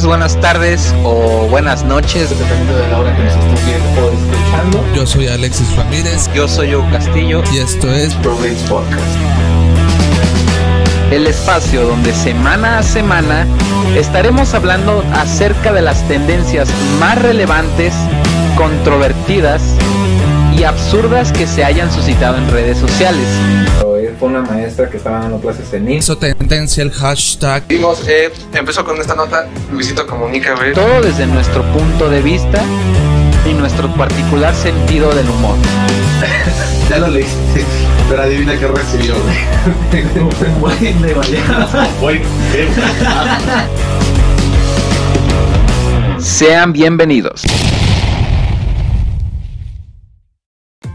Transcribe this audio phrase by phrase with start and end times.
[0.00, 2.30] días, buenas tardes o buenas noches.
[2.30, 4.84] Dependiendo de la hora que nos estés viendo o escuchando.
[4.94, 7.42] Yo soy Alexis Ramírez Yo soy Hugo Castillo.
[7.52, 9.02] y esto es Probates Podcast.
[11.10, 13.46] El espacio donde semana a semana
[13.96, 16.68] estaremos hablando acerca de las tendencias
[17.00, 17.92] más relevantes,
[18.56, 19.62] controvertidas
[20.56, 23.26] y absurdas que se hayan suscitado en redes sociales.
[24.20, 26.12] Fue una maestra que estaba dando clases en Insta.
[26.12, 30.74] hizo tendencia el hashtag Vimos, eh, empezó con esta nota, Luisito Comunica, güey.
[30.74, 32.62] Todo desde nuestro punto de vista
[33.48, 35.56] y nuestro particular sentido del humor.
[36.90, 37.64] Ya lo leíste,
[38.08, 39.38] pero adivina qué recibió, güey.
[46.18, 47.44] De Sean bienvenidos.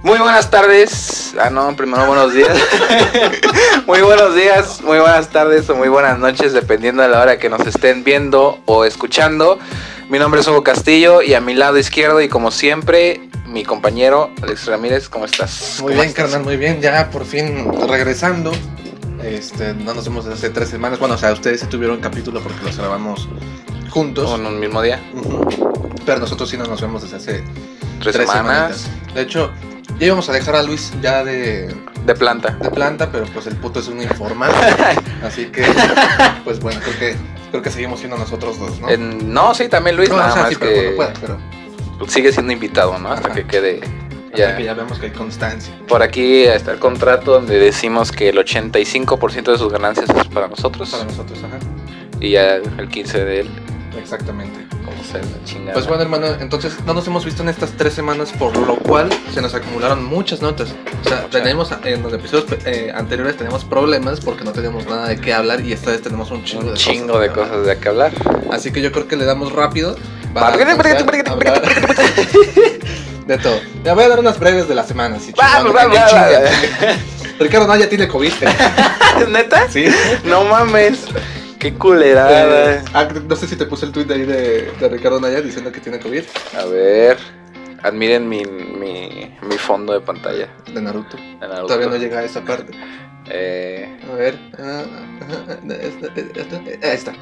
[0.06, 1.34] Muy buenas tardes.
[1.42, 2.56] Ah, no, primero buenos días.
[3.88, 7.50] muy buenos días, muy buenas tardes o muy buenas noches, dependiendo de la hora que
[7.50, 9.58] nos estén viendo o escuchando.
[10.08, 14.30] Mi nombre es Hugo Castillo y a mi lado izquierdo y como siempre, mi compañero
[14.44, 15.78] Alex Ramírez, ¿cómo estás?
[15.82, 16.26] Muy ¿Cómo bien, estás?
[16.26, 16.82] carnal, muy bien.
[16.82, 18.52] Ya por fin regresando.
[19.24, 21.00] Este, no nos vemos desde hace tres semanas.
[21.00, 23.28] Bueno, o sea, ustedes sí tuvieron capítulo porque los grabamos
[23.90, 24.30] juntos.
[24.30, 25.02] ¿O en un mismo día?
[26.06, 27.44] Pero nosotros sí no nos vemos desde hace
[28.02, 28.88] ¿Tres, semanas?
[29.16, 29.52] De hecho,
[30.00, 31.74] ya íbamos a dejar a Luis ya de,
[32.06, 32.52] De planta.
[32.52, 34.52] de planta, pero pues el puto es un informal.
[35.24, 35.66] así que,
[36.44, 37.16] pues bueno, creo que,
[37.52, 38.88] creo que seguimos siendo nosotros dos, ¿no?
[38.98, 41.38] No, sí, también Luis, no, nada o sea, más sí, pero que cuando pueda,
[41.98, 43.10] pero sigue siendo invitado, ¿no?
[43.12, 43.36] Hasta Ajá.
[43.36, 43.80] que quede
[44.36, 44.50] ya.
[44.52, 44.58] ya.
[44.58, 45.74] que ya vemos que hay constancia.
[45.88, 50.48] Por aquí está el contrato donde decimos que el 85% de sus ganancias es para
[50.48, 51.58] nosotros Para nosotros, ajá.
[52.20, 53.50] y ya el 15% de él,
[53.98, 54.65] Exactamente.
[55.44, 55.74] Chingada.
[55.74, 59.10] Pues bueno, hermano, entonces no nos hemos visto en estas tres semanas, por lo cual
[59.34, 60.74] se nos acumularon muchas notas.
[61.04, 65.18] O sea, tenemos en los episodios eh, anteriores tenemos problemas porque no tenemos nada de
[65.18, 67.50] qué hablar y esta vez tenemos un chingo un de chingo cosas de hablar.
[67.50, 68.12] cosas de qué hablar.
[68.52, 69.98] Así que yo creo que le damos rápido.
[70.34, 70.58] Para
[73.26, 73.60] de todo.
[73.84, 75.20] Le voy a dar unas breves de la semana.
[75.20, 75.98] Si Vamos, vamos.
[77.40, 78.32] Ricardo Naya tiene COVID.
[79.30, 79.68] ¿Neta?
[79.70, 79.86] Sí.
[80.24, 81.00] No mames.
[81.66, 82.76] Qué culerada.
[82.76, 85.72] Eh, ah, no sé si te puse el tweet ahí de, de Ricardo Naya diciendo
[85.72, 86.24] que tiene COVID
[86.60, 87.18] A ver.
[87.82, 90.48] Admiren mi, mi, mi fondo de pantalla.
[90.72, 91.18] de Naruto.
[91.18, 91.66] de Naruto.
[91.66, 92.72] Todavía no llega a esa parte.
[93.32, 94.38] Eh, A ver.
[94.60, 94.84] ah,
[95.22, 97.14] ah, ah, Ahí está.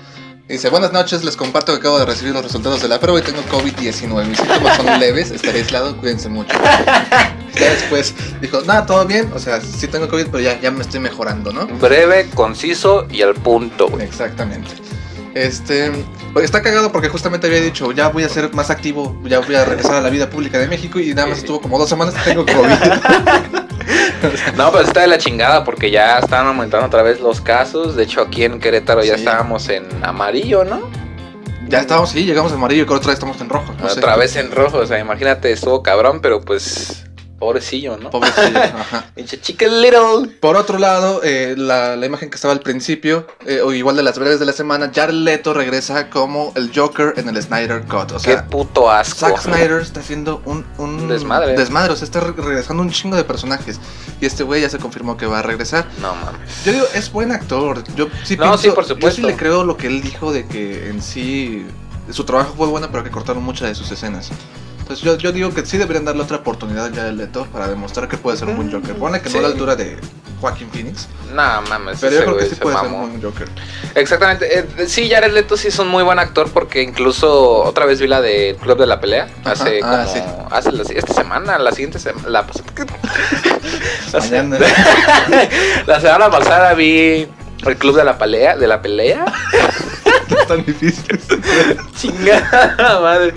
[0.48, 3.22] Dice, buenas noches, les comparto que acabo de recibir los resultados de la prueba y
[3.22, 4.26] tengo COVID-19.
[4.26, 6.56] Mis síntomas son leves, estaré aislado, cuídense mucho.
[7.54, 10.82] Ya después dijo, nada, todo bien, o sea, sí tengo COVID, pero ya, ya me
[10.82, 11.68] estoy mejorando, ¿no?
[11.68, 14.04] breve, conciso y al punto, güey.
[14.04, 14.72] Exactamente.
[15.36, 15.92] Este,
[16.42, 19.66] está cagado porque justamente había dicho, ya voy a ser más activo, ya voy a
[19.66, 22.32] regresar a la vida pública de México y nada más estuvo como dos semanas que
[22.32, 23.64] tengo COVID.
[24.58, 27.96] No, pero está de la chingada porque ya están aumentando otra vez los casos.
[27.96, 30.90] De hecho, aquí en Querétaro ya estábamos en amarillo, ¿no?
[31.68, 33.74] ya estábamos, sí, llegamos a amarillo, que otra vez estamos en rojo.
[33.82, 34.00] no sé.
[34.00, 34.78] otra vez en rojo.
[34.78, 37.03] O sea, imagínate, estuvo cabrón, pero pues,
[37.44, 38.10] pobrecillo, ¿no?
[38.10, 39.06] Pobrecillo, ajá.
[39.42, 40.30] Chica little.
[40.40, 44.04] Por otro lado, eh, la, la imagen que estaba al principio, eh, o igual de
[44.04, 48.12] las breves de la semana, Jared Leto regresa como el Joker en el Snyder Cut.
[48.14, 49.20] O Qué sea, puto asco.
[49.28, 51.54] Zack Snyder está haciendo un, un Desmadre.
[51.58, 53.80] Desmadre, o sea, está re- regresando un chingo de personajes.
[54.22, 55.88] Y este güey ya se confirmó que va a regresar.
[56.02, 56.64] No mames.
[56.66, 57.84] Yo digo, es buen actor.
[57.96, 59.22] Yo sí No, pienso, sí, por Yo supuesto.
[59.22, 61.66] sí le creo lo que él dijo de que en sí
[62.10, 64.30] su trabajo fue bueno, pero que cortaron muchas de sus escenas.
[64.84, 68.10] Entonces yo, yo digo que sí deberían darle otra oportunidad ya al Leto para demostrar
[68.10, 68.94] que puede ser un buen Joker.
[68.96, 69.98] Pone que no a la altura de
[70.42, 72.00] Joaquin Phoenix, No mames.
[72.02, 73.48] pero yo creo que sí se puede ser un buen Joker.
[73.96, 74.60] Exactamente.
[74.60, 78.08] Eh, sí, Jared Leto sí es un muy buen actor porque incluso otra vez vi
[78.08, 79.30] la de Club de la Pelea.
[79.46, 80.14] Ajá, Hace ah, como.
[80.14, 80.20] sí.
[80.52, 82.28] Hace la- esta semana, la siguiente semana.
[82.28, 82.46] La,
[84.12, 84.58] la se- Mañana.
[85.88, 87.26] la semana pasada vi
[87.66, 88.58] el Club de la Pelea.
[88.58, 89.24] De la Pelea.
[90.50, 91.22] tan difícil.
[91.98, 93.34] Chingada madre.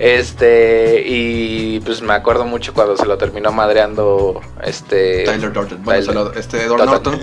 [0.00, 5.84] Este, y pues me acuerdo mucho cuando se lo terminó madreando este Tyler Durden.
[5.84, 6.14] Bueno, Tyler.
[6.14, 6.86] lo- este Edward.
[6.86, 7.20] Norton.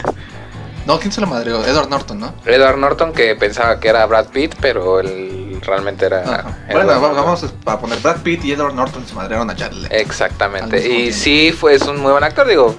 [0.85, 1.65] No, ¿quién se lo madreó?
[1.65, 2.33] Edward Norton, ¿no?
[2.45, 6.57] Edward Norton que pensaba que era Brad Pitt, pero él realmente era Ajá.
[6.69, 7.15] Edward Bueno, va- Norton.
[7.25, 9.75] vamos a poner Brad Pitt y Edward Norton se madrearon a Leto.
[9.89, 10.77] Exactamente.
[10.77, 11.17] Y tiempo.
[11.17, 12.75] sí, fue es un muy buen actor, digo,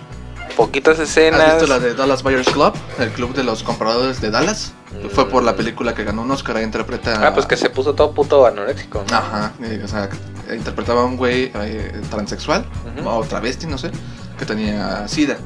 [0.57, 1.55] poquitas ¿Has escenas.
[1.57, 2.73] visto la de Dallas Buyers Club?
[3.01, 4.73] El club de los compradores de Dallas.
[5.13, 6.57] Fue por la película que ganó un Oscar.
[6.57, 7.27] ahí Interpreta.
[7.27, 9.05] Ah, pues que se puso todo puto anoréxico.
[9.11, 9.17] ¿no?
[9.17, 9.53] Ajá.
[9.63, 10.09] eh, o sea,
[10.55, 12.65] interpretaba a un güey eh, transexual
[12.99, 13.09] Ujú.
[13.09, 13.91] o travesti, no sé,
[14.39, 15.37] que tenía SIDA.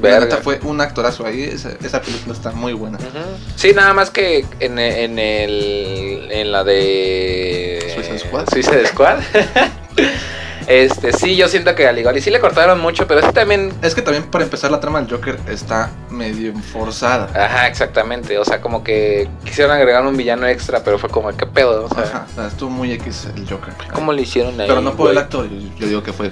[0.00, 1.42] La neta fue un actorazo ahí.
[1.42, 2.98] Esa, esa película está muy buena.
[2.98, 3.18] Ujú.
[3.56, 8.48] Sí, nada más que en, en el en la de Suicide Squad.
[8.50, 9.18] Suicide Squad
[10.66, 13.72] Este, sí, yo siento que al igual, y sí le cortaron mucho, pero sí también
[13.82, 17.28] Es que también para empezar la trama del Joker está medio forzada.
[17.34, 18.38] Ajá, exactamente.
[18.38, 21.84] O sea, como que quisieron agregar un villano extra, pero fue como, ¿qué pedo?
[21.84, 23.74] O sea, Ajá, o sea, estuvo muy X el Joker.
[23.92, 24.68] ¿cómo le hicieron ahí?
[24.68, 26.30] Pero no por el actor, yo, yo digo que fue.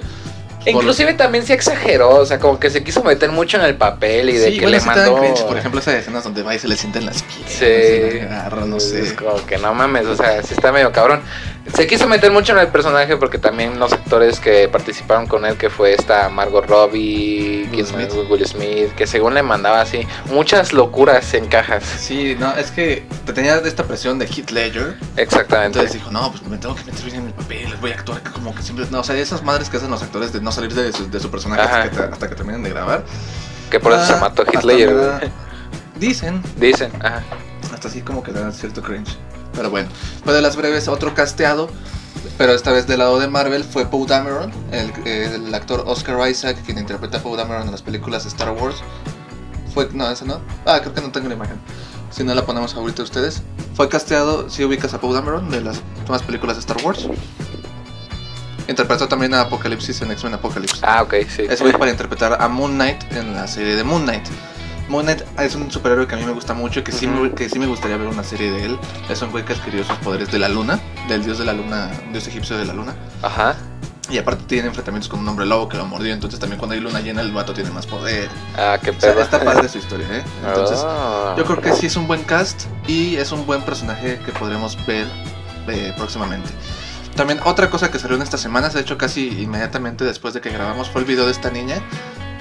[0.65, 4.29] Inclusive también se exageró, o sea, como que se quiso meter mucho en el papel
[4.29, 5.19] y de sí, que bueno, le mandó...
[5.19, 7.51] cringe, Por ejemplo, esas escenas donde va y se le sienten las piernas.
[7.51, 8.19] Sí.
[8.19, 9.01] agarra, no sé.
[9.01, 11.21] Es como que no mames, o sea, sí está medio cabrón.
[11.73, 15.55] Se quiso meter mucho en el personaje porque también los actores que participaron con él,
[15.57, 18.09] que fue esta Margot Robbie, Will ¿quién Smith.
[18.29, 21.83] Will Smith, que según le mandaba así muchas locuras en cajas.
[21.85, 24.97] Sí, no, es que te tenía esta presión de Heath Ledger.
[25.15, 25.79] Exactamente.
[25.79, 27.95] Entonces dijo, no, pues me tengo que meter bien en el papel, les voy a
[27.95, 28.85] actuar como que siempre.
[28.91, 31.19] No, o sea, esas madres que hacen los actores de no salir de su, de
[31.21, 33.05] su personaje hasta que, hasta que terminen de grabar.
[33.71, 35.31] que por eso Ah, se mató Heath Ledger.
[35.95, 37.23] Dicen, Dicen, ajá.
[37.73, 39.17] hasta así como que da cierto cringe.
[39.53, 39.89] Pero bueno,
[40.23, 41.69] fue de las breves otro casteado,
[42.37, 46.57] pero esta vez del lado de Marvel fue Poe Dameron, el, el actor Oscar Isaac,
[46.65, 48.77] quien interpreta a Poe Dameron en las películas de Star Wars.
[49.73, 50.39] Fue, no, ese no.
[50.65, 51.59] Ah, creo que no tengo la imagen.
[52.11, 53.41] Si no la ponemos ahorita ustedes.
[53.75, 57.07] Fue casteado, si ubicas a Poe Dameron de las últimas películas de Star Wars.
[58.67, 60.77] Interpretó también a Apocalipsis en X-Men Apocalypse.
[60.83, 61.43] Ah, ok, sí.
[61.49, 64.25] Es para interpretar a Moon Knight en la serie de Moon Knight.
[64.93, 67.31] Moon Knight es un superhéroe que a mí me gusta mucho y que, sí, me-
[67.31, 68.79] que sí me gustaría ver una serie de él.
[69.09, 70.79] Es un güey que adquirió sus poderes de la luna,
[71.09, 72.93] del dios de la luna, dios egipcio de la luna.
[73.23, 73.55] Ajá.
[74.11, 76.13] Y aparte tiene enfrentamientos con un hombre lobo que lo mordió.
[76.13, 78.29] Entonces también cuando hay luna llena el vato tiene más poder.
[78.55, 79.21] Ah, qué O sea, pedo.
[79.23, 80.23] está padre su historia, ¿eh?
[80.45, 81.33] Entonces Ah.
[81.37, 84.77] yo creo que sí es un buen cast y es un buen personaje que podremos
[84.85, 85.07] ver
[85.69, 86.49] eh, próximamente.
[87.15, 90.51] También otra cosa que salió en estas semanas, de hecho casi inmediatamente después de que
[90.51, 91.75] grabamos, fue el video de esta niña,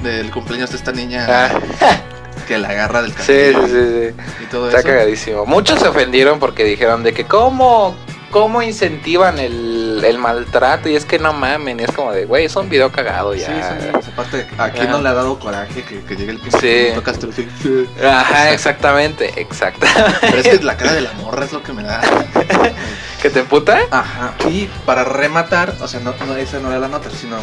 [0.02, 1.50] del cumpleaños de esta niña Ah,
[2.42, 4.44] que la agarra del sí, cabello sí, sí, sí.
[4.44, 4.88] y todo Está eso.
[4.88, 5.46] cagadísimo.
[5.46, 7.94] Muchos se ofendieron porque dijeron de que cómo,
[8.30, 11.80] cómo incentivan el, el maltrato y es que no mamen.
[11.80, 13.78] Y es como de, güey, es un video cagado Sí, ya.
[13.80, 16.92] sí, sí, aparte, ¿a quién no le ha dado coraje que, que llegue el pinche
[16.94, 17.88] Sí.
[18.04, 20.18] Ajá, exactamente, exactamente.
[20.20, 22.00] Pero es que la cara de la morra es lo que me da.
[23.22, 23.78] ¿Que te puta?
[23.90, 24.34] Ajá.
[24.50, 27.36] Y para rematar, o sea, no, no, esa no era la nota, sino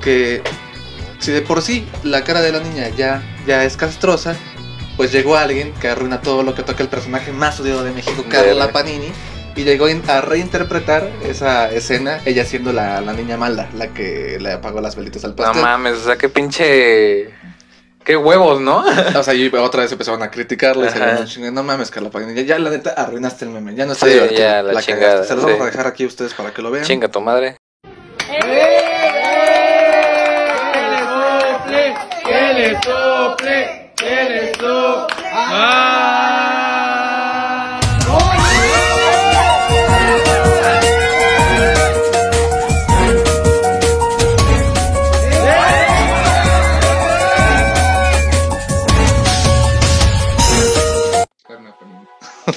[0.00, 0.42] que
[1.20, 4.36] si de por sí la cara de la niña ya, ya es castrosa,
[4.96, 8.24] pues llegó alguien que arruina todo lo que toca el personaje más odiado de México,
[8.28, 8.72] Carla.
[8.72, 9.12] Panini,
[9.56, 14.52] y llegó a reinterpretar esa escena, ella siendo la, la niña malda, la que le
[14.52, 15.62] apagó las velitas al No pastel.
[15.62, 17.30] mames, o sea, qué pinche...
[18.04, 18.82] Qué huevos, ¿no?
[19.14, 22.42] o sea, y otra vez empezaron a criticarle, y se no mames, Carla Panini, ya,
[22.42, 25.44] ya, la neta arruinaste el meme, ya no está Sí, ya, la chingada, Se los
[25.44, 26.84] vamos a dejar aquí a ustedes para que lo vean.
[26.84, 27.56] Chinga tu madre.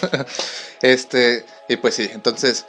[0.81, 2.65] Este, y pues sí, entonces,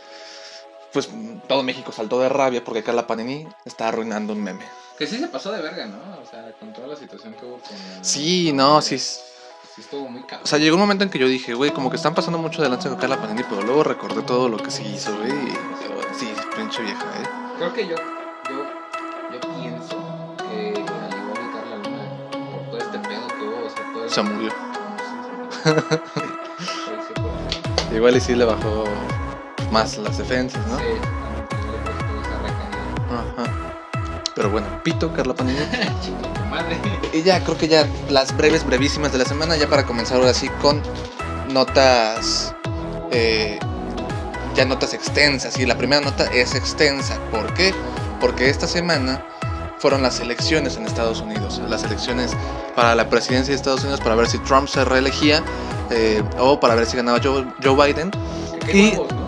[0.95, 1.11] pues
[1.47, 4.65] todo México saltó de rabia porque Carla Panini está arruinando un meme.
[4.97, 5.99] Que sí se pasó de verga, ¿no?
[6.23, 7.77] O sea, con toda la situación que hubo con.
[8.01, 8.97] Sí, no, sí.
[8.99, 9.21] Sí
[9.81, 10.43] estuvo muy cabrón.
[10.45, 12.63] O sea, llegó un momento en que yo dije, güey, como que están pasando mucho
[12.63, 15.33] de lanza con Carla Panini, pero luego recordé todo lo que se hizo, güey.
[15.33, 15.53] y
[16.17, 17.29] sí, pinche vieja, ¿eh?
[17.59, 18.65] Creo que yo, yo,
[19.33, 23.71] yo pienso que al igual que Carla Luna, por todo este pedo que hubo, o
[23.71, 24.53] sea, todo el- Se murió.
[26.59, 26.85] Sí, sí.
[26.87, 27.15] Sí,
[27.91, 28.85] sí, Igual y sí le bajó
[29.75, 30.79] más las defensas, ¿no?
[30.79, 30.85] sí.
[33.11, 33.51] Ajá.
[34.37, 35.59] Pero bueno, pito, Carla Panini.
[37.13, 40.33] Y ya, creo que ya las breves, brevísimas de la semana, ya para comenzar ahora
[40.33, 40.81] sí con
[41.53, 42.55] notas,
[43.11, 43.59] eh,
[44.55, 45.59] ya notas extensas.
[45.59, 47.19] Y la primera nota es extensa.
[47.33, 47.75] ¿Por qué?
[48.21, 49.25] Porque esta semana
[49.79, 51.61] fueron las elecciones en Estados Unidos.
[51.69, 52.37] Las elecciones
[52.77, 55.43] para la presidencia de Estados Unidos para ver si Trump se reelegía
[55.91, 58.13] eh, o para ver si ganaba Joe, Joe Biden.
[58.73, 59.24] Y-.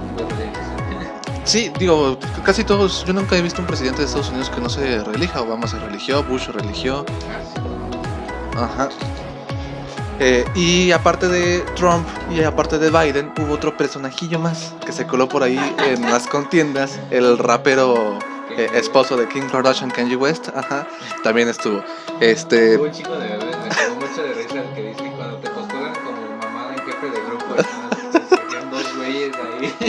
[1.46, 4.68] Sí, digo, casi todos, yo nunca he visto un presidente de Estados Unidos que no
[4.68, 5.40] se reelija.
[5.40, 7.06] Obama se religió, Bush se religió.
[8.56, 8.88] Ajá.
[10.18, 15.06] Eh, y aparte de Trump y aparte de Biden, hubo otro personajillo más que se
[15.06, 16.98] coló por ahí en las contiendas.
[17.10, 18.18] El rapero
[18.50, 20.88] eh, esposo de Kim Kardashian, Kanye West, ajá,
[21.22, 21.80] también estuvo.
[22.20, 26.22] Este, un chico de bebés, me mucho de risa que dice cuando te postulan como
[26.42, 27.54] mamada en jefe de grupo,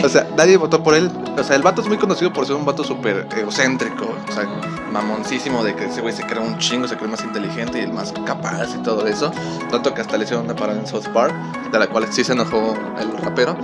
[0.03, 1.09] O sea, nadie votó por él.
[1.37, 4.15] O sea, el vato es muy conocido por ser un vato súper egocéntrico.
[4.27, 4.45] O sea,
[4.91, 7.93] mamoncísimo de que ese güey se cree un chingo, se cree más inteligente y el
[7.93, 9.31] más capaz y todo eso.
[9.71, 11.33] Tanto que hasta le hicieron una parada en South Park,
[11.71, 13.57] de la cual sí se enojó el rapero.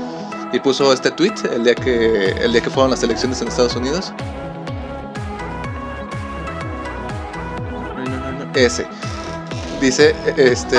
[0.51, 3.75] Y puso este tweet el día que, el día que fueron las elecciones en Estados
[3.75, 4.13] Unidos.
[8.53, 8.85] Ese.
[9.81, 10.77] Dice, este.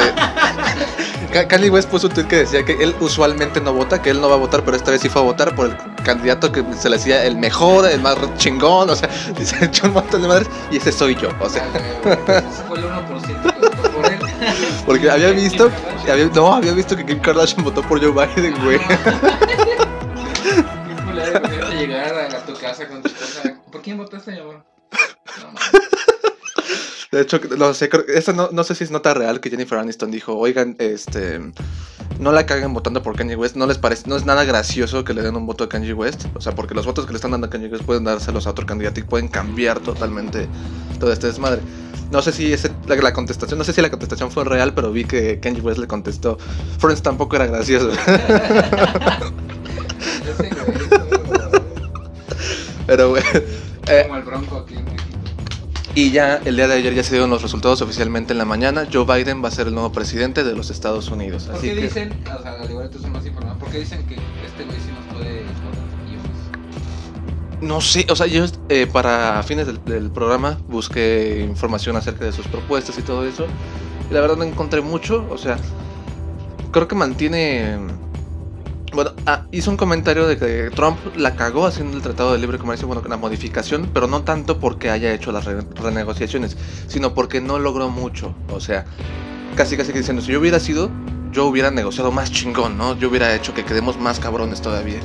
[1.35, 4.21] Ka- Kanye West puso un tweet que decía que él usualmente no vota, que él
[4.21, 6.65] no va a votar, pero esta vez sí fue a votar por el candidato que
[6.79, 10.29] se le decía el mejor, el más chingón, o sea, dice, echó un montón de
[10.29, 11.67] madres y ese soy yo, o sea,
[12.05, 14.19] Ese fue el 1% que votó por él.
[14.87, 15.71] porque había visto,
[16.09, 18.79] había- no, había visto que Kim Kardashian votó por Joe Biden, güey.
[18.79, 18.87] Qué
[21.05, 23.55] culero, imagínate llegar a, a tu casa con tu esposa.
[23.73, 24.65] ¿Por quién votaste, mi amor?
[25.41, 25.71] No mames.
[27.15, 29.79] De hecho, no sé, creo- eso no, no sé si es nota real que Jennifer
[29.79, 31.41] Aniston dijo, oigan, este,
[32.19, 35.15] no la caguen votando por Kanye West, no les parece, no es nada gracioso que
[35.15, 37.31] le den un voto a Kanye West, o sea, porque los votos que le están
[37.31, 40.49] dando a Kanye West pueden dárselos a otro candidato y pueden cambiar totalmente
[40.99, 41.61] todo este desmadre.
[42.11, 44.91] No sé si ese, la, la contestación, no sé si la contestación fue real, pero
[44.91, 46.37] vi que Kanye West le contestó,
[46.79, 47.91] Friends tampoco era gracioso.
[52.87, 53.23] Pero, güey,
[53.89, 54.75] eh, como el bronco aquí.
[55.95, 58.87] Y ya el día de ayer ya se dieron los resultados oficialmente en la mañana,
[58.93, 61.45] Joe Biden va a ser el nuevo presidente de los Estados Unidos.
[61.45, 61.83] ¿Por Así qué que...
[61.83, 64.79] dicen, o sea, al igual tú son más informado, ¿por qué dicen que este güey
[64.79, 65.45] sí nos puede?
[67.61, 72.33] No sé, o sea, yo eh, para fines del, del programa busqué información acerca de
[72.33, 73.47] sus propuestas y todo eso.
[74.11, 75.57] Y la verdad no encontré mucho, o sea,
[76.73, 77.79] creo que mantiene...
[78.95, 82.59] Bueno, ah, hizo un comentario de que Trump la cagó haciendo el Tratado de Libre
[82.59, 87.13] Comercio, bueno, con la modificación, pero no tanto porque haya hecho las re- renegociaciones, sino
[87.13, 88.35] porque no logró mucho.
[88.53, 88.85] O sea,
[89.57, 90.91] casi casi que diciendo, si yo hubiera sido,
[91.33, 92.97] yo hubiera negociado más chingón, ¿no?
[92.97, 95.01] Yo hubiera hecho que quedemos más cabrones todavía.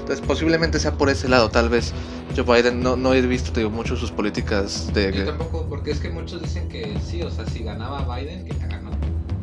[0.00, 1.92] Entonces, posiblemente sea por ese lado, tal vez.
[2.34, 5.12] Joe Biden, no, no he visto, te digo, mucho sus políticas de...
[5.12, 8.54] Yo tampoco, porque es que muchos dicen que sí, o sea, si ganaba Biden, que
[8.66, 8.90] ganó,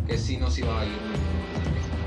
[0.08, 0.92] que sí nos iba a ir.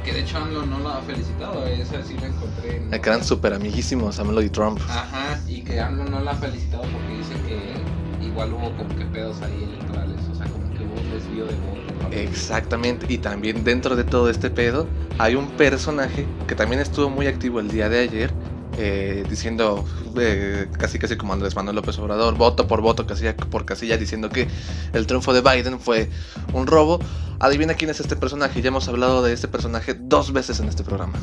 [0.04, 2.90] Que de hecho AMLO no lo ha felicitado, esa sí la encontré en...
[2.90, 4.78] Me quedan súper amiguísimos, AMLO y Trump.
[4.86, 9.06] Ajá, y que AMLO no la ha felicitado porque dice que igual hubo como que
[9.06, 11.94] pedos ahí electorales, o sea, como que hubo un desvío de voto.
[12.02, 12.14] ¿no?
[12.14, 14.86] Exactamente, y también dentro de todo este pedo
[15.18, 18.30] hay un personaje que también estuvo muy activo el día de ayer,
[18.78, 19.84] eh, diciendo
[20.18, 24.30] eh, casi casi como Andrés Manuel López Obrador, voto por voto, casilla por casilla, diciendo
[24.30, 24.48] que
[24.92, 26.10] el triunfo de Biden fue
[26.52, 26.98] un robo.
[27.40, 30.82] Adivina quién es este personaje, ya hemos hablado de este personaje dos veces en este
[30.84, 31.14] programa.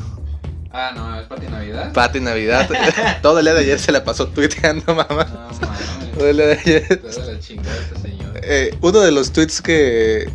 [0.74, 1.92] Ah, no, es Pati Navidad.
[1.92, 2.68] Pati Navidad,
[3.22, 5.24] todo el día de ayer se la pasó tuiteando, mamá.
[5.24, 6.96] No mames, Todo el día de ayer.
[7.02, 8.32] toda la chingada este señor.
[8.42, 10.30] Eh, uno de los tweets que,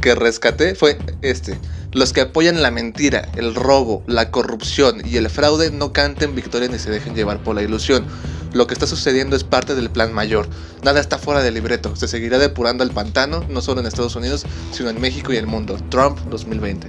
[0.00, 1.58] que rescaté fue este.
[1.92, 6.68] Los que apoyan la mentira, el robo, la corrupción y el fraude no canten victoria
[6.68, 8.04] ni se dejen llevar por la ilusión.
[8.52, 10.48] Lo que está sucediendo es parte del plan mayor.
[10.84, 11.96] Nada está fuera del libreto.
[11.96, 15.46] Se seguirá depurando el pantano, no solo en Estados Unidos, sino en México y el
[15.46, 15.78] mundo.
[15.88, 16.88] Trump 2020.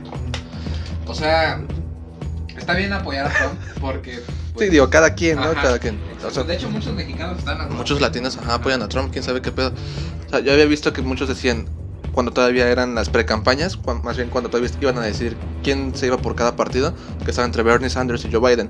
[1.08, 1.62] O sea,
[2.56, 4.16] está bien apoyar a Trump porque...
[4.18, 4.22] Sí,
[4.54, 5.44] pues, digo, cada quien, ¿no?
[5.44, 6.00] ajá, Cada quien.
[6.26, 9.24] O sea, de hecho, muchos mexicanos están a Muchos latinos ajá, apoyan a Trump, quién
[9.24, 9.72] sabe qué pedo.
[10.28, 11.68] O sea, yo había visto que muchos decían,
[12.14, 16.18] cuando todavía eran las precampañas, más bien cuando todavía iban a decir quién se iba
[16.18, 18.70] por cada partido, que estaba entre Bernie Sanders y Joe Biden.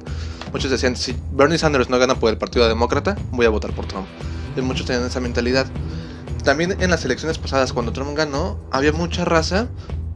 [0.52, 3.86] Muchos decían, si Bernie Sanders no gana por el Partido Demócrata, voy a votar por
[3.86, 4.08] Trump.
[4.56, 5.66] Y muchos tenían esa mentalidad.
[6.44, 9.68] También en las elecciones pasadas, cuando Trump ganó, había mucha raza.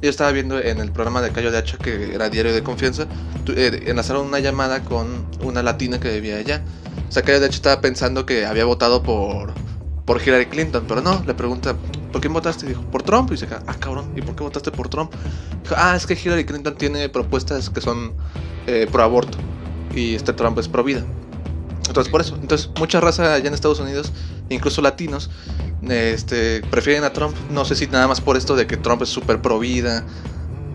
[0.01, 3.07] Yo estaba viendo en el programa de Cayo de Hacha, que era diario de confianza,
[3.47, 6.63] eh, enlazaron una llamada con una latina que vivía allá.
[7.07, 9.53] O sea, Cayo de Hacha estaba pensando que había votado por,
[10.05, 11.75] por Hillary Clinton, pero no, le pregunta,
[12.11, 12.65] ¿por quién votaste?
[12.65, 13.29] Y dijo, por Trump.
[13.29, 15.11] Y dice, ah, cabrón, ¿y por qué votaste por Trump?
[15.63, 18.13] Dijo, ah, es que Hillary Clinton tiene propuestas que son
[18.67, 19.37] eh, pro aborto
[19.95, 21.03] y este Trump es pro vida.
[21.87, 24.11] Entonces, por eso, entonces, mucha raza allá en Estados Unidos,
[24.49, 25.29] incluso latinos,
[25.87, 27.35] este, prefieren a Trump.
[27.51, 30.03] No sé si nada más por esto de que Trump es súper pro vida.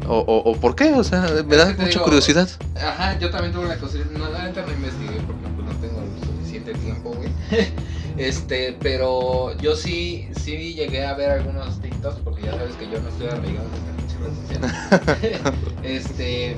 [0.08, 2.48] O, o, o por qué, o sea, me da mucha digo, curiosidad.
[2.74, 3.98] Ajé, yo también tuve la cosa.
[4.12, 7.28] No, la neta no investigué porque pues, no tengo el suficiente tiempo, güey.
[8.20, 13.00] Este, pero yo sí, sí llegué a ver algunos TikToks porque ya sabes que yo
[13.00, 15.54] no estoy arraigado en las redes sociales.
[15.82, 16.54] Este,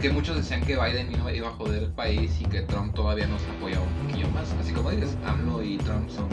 [0.00, 3.42] que muchos decían que Biden iba- a joder el país y que Trump todavía nos
[3.42, 4.48] apoyaba un poquillo más.
[4.60, 6.28] Así como dices, AMLO y Trump son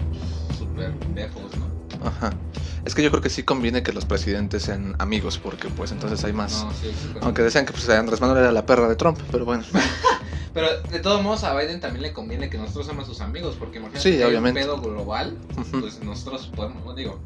[0.56, 2.08] súper viejos, ¿no?
[2.08, 2.32] Ajá.
[2.86, 6.24] Es que yo creo que sí conviene que los presidentes sean amigos, porque pues entonces
[6.24, 6.64] hay más.
[6.64, 9.46] No, sí, súper Aunque decían que pues, Andrés Manuel era la perra de Trump, pero
[9.46, 9.64] bueno.
[10.58, 13.78] Pero de todos modos a Biden también le conviene que nosotros seamos sus amigos, porque
[13.78, 17.20] imagínate Sí, que hay un pedo global, pues nosotros podemos, digo,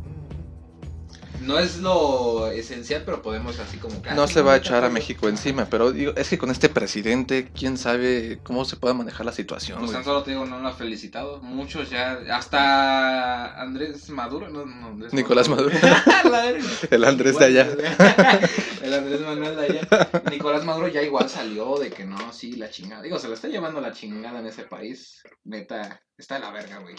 [1.42, 4.86] no es lo esencial, pero podemos así como ah, No sí, se va a echar
[4.86, 4.90] a.
[4.92, 9.26] México encima, pero digo, es que con este presidente, quién sabe cómo se puede manejar
[9.26, 9.80] la situación.
[9.80, 11.42] Pues tan solo te digo, no lo ha felicitado.
[11.42, 15.72] Muchos ya, hasta Andrés Maduro, no, no Andrés Nicolás Maduro.
[16.92, 17.68] El Andrés de allá.
[18.84, 20.10] El Andrés Manuel de allá.
[20.30, 23.02] Nicolás Maduro ya igual salió de que no, sí, la chingada.
[23.02, 25.24] Digo, se lo está llevando la chingada en ese país.
[25.44, 26.96] Neta, está de la verga, güey.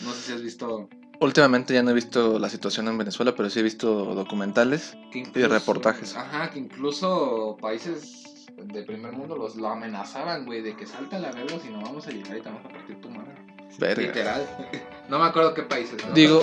[0.00, 0.88] No sé si has visto
[1.22, 4.96] Últimamente ya no he visto la situación en Venezuela, pero sí he visto documentales.
[5.12, 6.16] Y reportajes.
[6.16, 8.24] Ajá, que incluso países
[8.56, 12.08] de primer mundo los lo amenazaban, güey, de que salta la verga si no vamos
[12.08, 13.36] a llegar y te vamos a partir tu madre.
[13.78, 14.02] Verga.
[14.02, 14.46] Literal.
[15.08, 16.02] No me acuerdo qué países.
[16.06, 16.42] No Digo.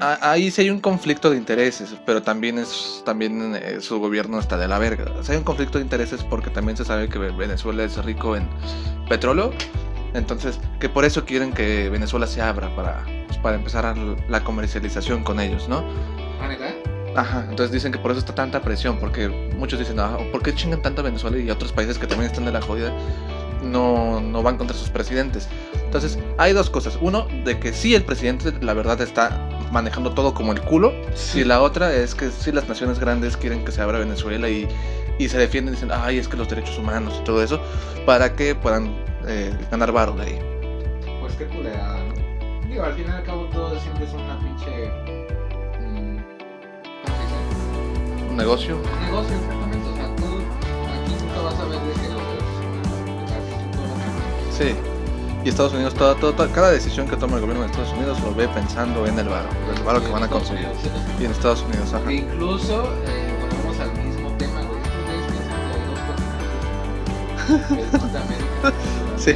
[0.00, 4.38] Ah, Ahí sí hay un conflicto de intereses, pero también es también eh, su gobierno
[4.38, 5.12] está de la verga.
[5.18, 8.34] O sea, hay un conflicto de intereses porque también se sabe que Venezuela es rico
[8.34, 8.48] en
[9.08, 9.52] petróleo,
[10.16, 13.96] entonces que por eso quieren que Venezuela se abra para, pues, para empezar
[14.28, 15.84] la comercialización con ellos, ¿no?
[16.40, 16.50] ¿Ah?
[17.16, 20.54] Ajá, entonces dicen que por eso está tanta presión, porque muchos dicen, ah, ¿por qué
[20.54, 22.92] chingan tanto a Venezuela y a otros países que también están de la jodida
[23.62, 25.48] no, no van contra sus presidentes?
[25.82, 26.98] Entonces, hay dos cosas.
[27.00, 30.92] Uno, de que sí el presidente, la verdad, está manejando todo como el culo.
[31.34, 34.68] Y la otra es que sí las naciones grandes quieren que se abra Venezuela y,
[35.18, 37.60] y se defienden diciendo, ay, es que los derechos humanos y todo eso,
[38.04, 38.94] para que puedan
[39.26, 40.38] eh, ganar varo de ahí.
[41.20, 42.14] Pues qué culera, ¿no?
[42.68, 44.90] Digo, al fin y al cabo todo siempre es una pinche.
[45.80, 46.18] mm,
[47.02, 48.28] ¿Cómo se dice?
[48.30, 48.76] Un negocio.
[48.76, 49.88] Un negocio, exactamente.
[49.88, 52.22] O sea, tú aquí nunca vas a ver de que los.
[54.56, 54.74] Sí.
[55.44, 58.34] Y Estados Unidos, toda, toda- cada decisión que toma el gobierno de Estados Unidos lo
[58.34, 60.66] ve pensando en el varo, el varo que van a conseguir.
[61.20, 62.10] Y en Estados Unidos, ajá.
[62.10, 64.80] E incluso, eh, volvemos al mismo tema, güey.
[64.80, 66.00] Estos piensan que hay dos
[68.72, 69.05] continentes.
[69.16, 69.34] Sí.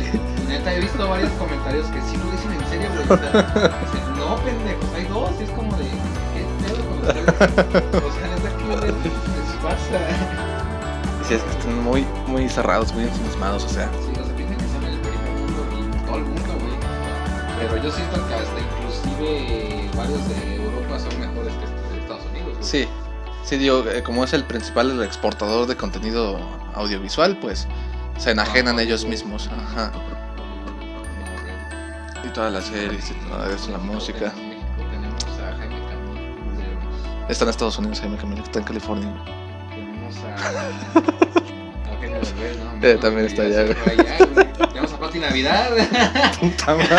[0.49, 3.05] Neta, he visto varios comentarios que sí lo dicen en serio, güey.
[3.05, 5.31] O sea, dicen, no, pendejos, hay dos.
[5.41, 7.29] Y es como de, ¿qué pedo con ustedes?
[8.05, 9.99] O sea, neta, ¿qué les, les pasa?
[11.27, 13.89] Sí, es que están muy, muy cerrados, muy ensimismados, o sea.
[14.05, 16.77] Sí, o sea, piensan que son el primer mundo y todo el mundo, güey.
[17.59, 22.25] Pero yo siento que hasta inclusive varios de Europa son mejores que estos de Estados
[22.31, 22.63] Unidos, güey.
[22.63, 22.89] Sí,
[23.45, 26.39] sí, digo, eh, como es el principal exportador de contenido
[26.75, 27.67] audiovisual, pues
[28.21, 29.91] se enajenan ellos mismos, ajá.
[32.25, 34.33] Y todas las series y todo eso, la música.
[37.29, 39.09] Está en Estados Unidos, Jaime Camilo, está en California.
[39.71, 40.65] Tenemos a.
[42.83, 43.67] Eh, también está allá.
[44.69, 45.71] Tenemos a Pati Navidad.
[46.41, 46.89] Puta madre.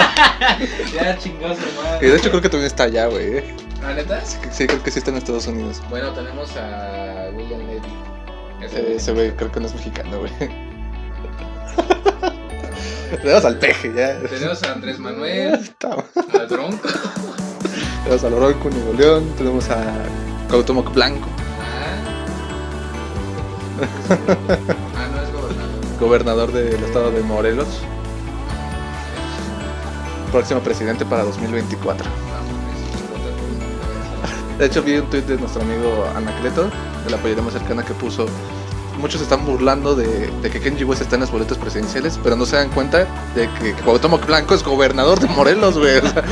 [0.93, 3.37] ya chingó su Y de hecho creo que también está allá, güey.
[3.37, 3.55] eh.
[3.83, 4.23] ¿Ah, neta?
[4.23, 5.81] Sí, sí, creo que sí está en Estados Unidos.
[5.89, 7.81] Bueno, tenemos a William Levy.
[8.61, 10.31] Eh, Ese güey creo que no es mexicano, güey.
[13.17, 14.19] Tenemos al peje, ya.
[14.27, 15.59] Tenemos a Andrés Manuel,
[16.39, 16.87] al Bronco.
[18.03, 19.83] Tenemos a Lorón Nuevo León, tenemos a
[20.49, 21.27] Cuauhtémoc Blanco,
[21.59, 21.97] Ah.
[24.09, 25.99] ah, no es gobernador.
[25.99, 27.67] gobernador del estado de Morelos,
[30.31, 32.09] próximo presidente para 2024.
[34.57, 36.69] De hecho, vi un tweet de nuestro amigo Anacleto,
[37.05, 38.25] de la más cercana, que puso:
[39.01, 42.35] Muchos se están burlando de, de que Kenji West está en las boletas presidenciales, pero
[42.35, 42.99] no se dan cuenta
[43.35, 45.97] de que Cuauhtémoc Blanco es gobernador de Morelos, güey.
[45.97, 46.23] O sea,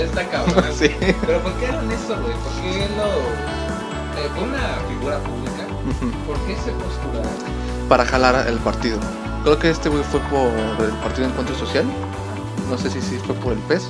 [0.00, 0.64] Está cabrón.
[0.78, 0.90] sí.
[1.26, 2.34] Pero ¿por qué haron eso, güey?
[2.34, 3.08] ¿Por qué lo.?
[4.22, 5.66] Eh, fue una figura pública.
[6.26, 7.88] ¿Por qué se postularon?
[7.88, 8.98] Para jalar el partido.
[9.42, 10.50] Creo que este güey fue por
[10.84, 11.84] el Partido Encuentro Social.
[12.70, 13.88] No sé si sí fue por el PES,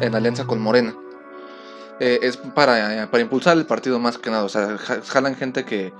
[0.00, 0.94] en alianza con Morena.
[1.98, 4.44] Eh, es para, para impulsar el partido más que nada.
[4.44, 5.92] O sea, ja- jalan gente que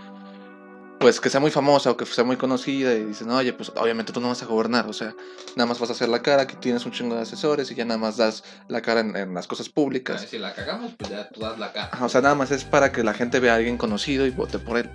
[1.01, 4.13] pues que sea muy famosa o que sea muy conocida y dicen, oye, pues obviamente
[4.13, 5.15] tú no vas a gobernar, o sea,
[5.57, 7.87] nada más vas a hacer la cara, que tienes un chingo de asesores y ya
[7.87, 10.27] nada más das la cara en, en las cosas Ah, públicas.
[10.31, 11.91] Si la cagamos, pues ya tú das la cara.
[12.05, 14.59] O sea, nada más es para que la gente vea a alguien conocido y vote
[14.59, 14.91] por él.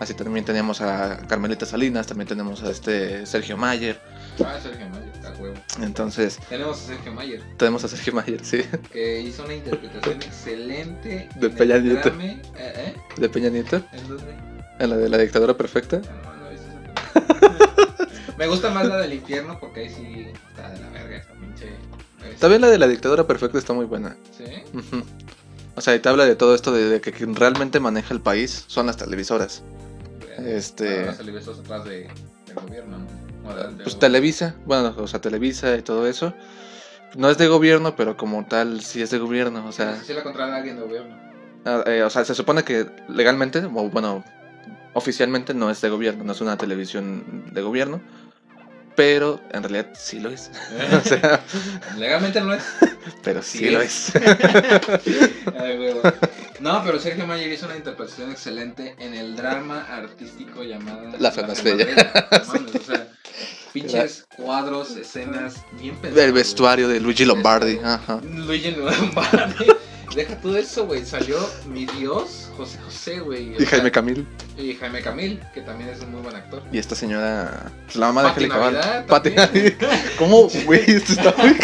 [0.00, 4.00] Así también teníamos a Carmelita Salinas, también tenemos a este Sergio Mayer.
[4.42, 5.56] Ah, Sergio Mayer, está huevo.
[5.82, 8.62] Entonces, Tenemos a Sergio Mayer, tenemos a Sergio Mayer, sí,
[8.92, 11.28] que hizo una interpretación excelente.
[11.34, 12.08] De Peña Nieto.
[12.20, 12.40] ¿Eh?
[12.56, 12.94] ¿Eh?
[13.16, 14.08] de Peña Nieto, ¿En
[14.78, 15.98] en la de la dictadura perfecta.
[15.98, 18.06] No, no película.
[18.38, 21.68] Me gusta más la del infierno porque ahí sí está de la verga esa pinche.
[22.38, 24.16] También la de la dictadura perfecta está muy buena.
[24.36, 24.44] Sí.
[25.74, 28.20] O sea, y te habla de todo esto de, de que quien realmente maneja el
[28.20, 29.62] país son las televisoras.
[30.38, 32.08] Este- Ahora se le besos atrás de,
[32.46, 33.06] del gobierno, ¿no?
[33.82, 36.34] Pues Televisa, bueno, o sea, Televisa y todo eso.
[37.16, 39.66] No es de gobierno, pero como tal sí es de gobierno.
[39.66, 41.16] O sea, Si la controla alguien de gobierno.
[41.64, 44.22] Ah, eh, o sea, se supone que legalmente, bueno,
[44.94, 48.00] oficialmente no es de gobierno, no es una televisión de gobierno,
[48.96, 50.50] pero en realidad sí lo es.
[51.04, 51.40] o sea,
[51.96, 52.64] Legalmente no es.
[53.22, 54.12] pero sí, Sí lo es.
[55.58, 56.02] Ay, huevo.
[56.60, 61.32] No, pero Sergio Mayer hizo una interpretación excelente en el drama artístico llamado La o
[61.32, 61.46] sea,
[63.72, 66.24] pinches cuadros, escenas bien pensadas.
[66.26, 68.20] El vestuario de Luigi Lombardi, ajá.
[68.22, 69.66] Luigi Lombardi.
[70.14, 71.04] Deja todo eso, güey.
[71.04, 73.54] Salió mi Dios, José José, güey.
[73.62, 74.26] Y Jaime Camil.
[74.56, 76.62] Y Jaime Camil, que también es un muy buen actor.
[76.72, 78.58] Y esta señora, pues, la mamá de Pati Angélica.
[78.58, 79.30] Navidad Pati.
[80.18, 80.80] ¿Cómo, güey?
[80.90, 81.56] Esto está muy.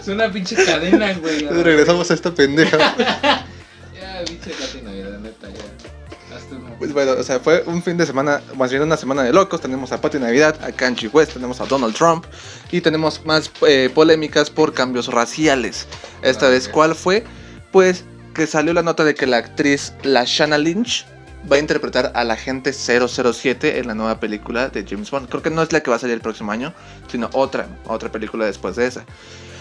[0.00, 1.40] Es una pinche cadena, güey.
[1.62, 2.78] Regresamos a esta pendeja.
[3.94, 6.36] Ya, pinche Katy Navidad, neta, ya.
[6.36, 9.22] Hazte un- Pues bueno, o sea, fue un fin de semana, más bien una semana
[9.24, 9.60] de locos.
[9.60, 12.24] Tenemos a Patty Navidad, a Kanye West, tenemos a Donald Trump
[12.70, 15.86] y tenemos más eh, polémicas por cambios raciales.
[16.22, 16.68] Esta Ah, vez.
[16.68, 17.24] ¿cuál fue?
[17.72, 18.04] Pues
[18.34, 21.06] que salió la nota de que la actriz Lashana Lynch
[21.50, 25.28] va a interpretar a la agente 007 en la nueva película de James Bond.
[25.28, 26.74] Creo que no es la que va a salir el próximo año,
[27.08, 29.04] sino otra, otra película después de esa.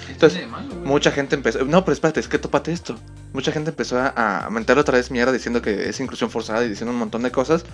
[0.05, 0.73] ¿Qué Entonces, malo?
[0.75, 1.63] Mucha gente empezó.
[1.65, 2.97] No, pero espérate, es que topate esto.
[3.33, 6.69] Mucha gente empezó a, a mentar otra vez mierda diciendo que es inclusión forzada y
[6.69, 7.65] diciendo un montón de cosas.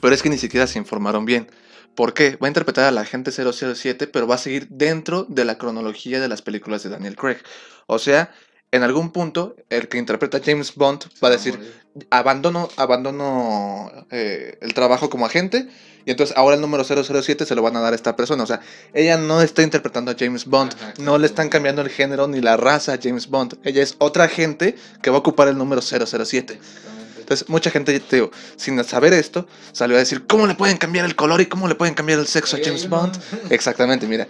[0.00, 1.48] Pero es que ni siquiera se informaron bien.
[1.94, 2.36] ¿Por qué?
[2.36, 6.20] Va a interpretar a la agente 007, pero va a seguir dentro de la cronología
[6.20, 7.38] de las películas de Daniel Craig.
[7.86, 8.32] O sea,
[8.76, 11.58] en algún punto, el que interpreta a James Bond va a decir:
[12.10, 15.68] abandono, abandono eh, el trabajo como agente.
[16.04, 18.44] Y entonces ahora el número 007 se lo van a dar a esta persona.
[18.44, 18.60] O sea,
[18.94, 20.72] ella no está interpretando a James Bond.
[20.98, 23.58] No le están cambiando el género ni la raza a James Bond.
[23.64, 26.54] Ella es otra agente que va a ocupar el número 007.
[26.54, 26.86] Exactamente.
[27.18, 31.04] Entonces, mucha gente, te digo, sin saber esto, salió a decir, ¿cómo le pueden cambiar
[31.06, 33.18] el color y cómo le pueden cambiar el sexo a James Bond?
[33.50, 34.28] Exactamente, mira.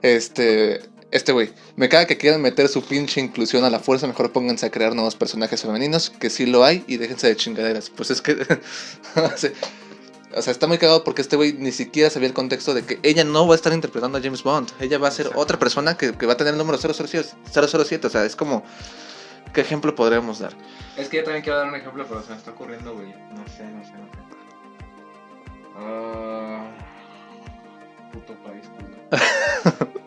[0.00, 4.32] Este, este güey, me caga que quieran meter su pinche inclusión a la fuerza, mejor
[4.32, 7.90] pónganse a crear nuevos personajes femeninos, que sí lo hay, y déjense de chingaderas.
[7.90, 8.32] Pues es que,
[9.16, 13.00] o sea, está muy cagado porque este güey ni siquiera sabía el contexto de que
[13.02, 15.96] ella no va a estar interpretando a James Bond, ella va a ser otra persona
[15.96, 18.62] que, que va a tener el número 007, 007, o sea, es como,
[19.52, 20.54] ¿qué ejemplo podríamos dar?
[20.96, 23.08] Es que yo también quiero dar un ejemplo, pero se me está ocurriendo, güey.
[23.08, 24.18] No sé, no sé, no sé.
[25.76, 26.70] Ah,
[28.12, 28.66] puto país.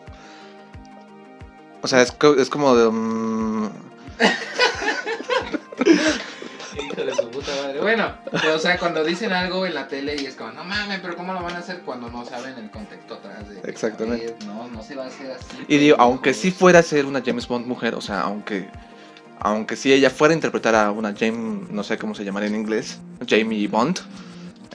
[1.84, 2.90] O sea, es, co- es como de...
[2.90, 3.66] mm,
[6.82, 7.80] Hijo de su puta madre.
[7.80, 11.00] Bueno, pero, o sea, cuando dicen algo en la tele y es como, no mames,
[11.00, 14.34] pero ¿cómo lo van a hacer cuando no saben el contexto atrás de Exactamente.
[14.38, 15.44] "Oye, No, no se va a hacer así.
[15.68, 16.02] Y digo, pendejo".
[16.02, 18.66] aunque sí fuera a ser una James Bond mujer, o sea, aunque
[19.40, 22.54] aunque sí ella fuera a interpretar a una James, no sé cómo se llamaría en
[22.54, 23.98] inglés, Jamie Bond,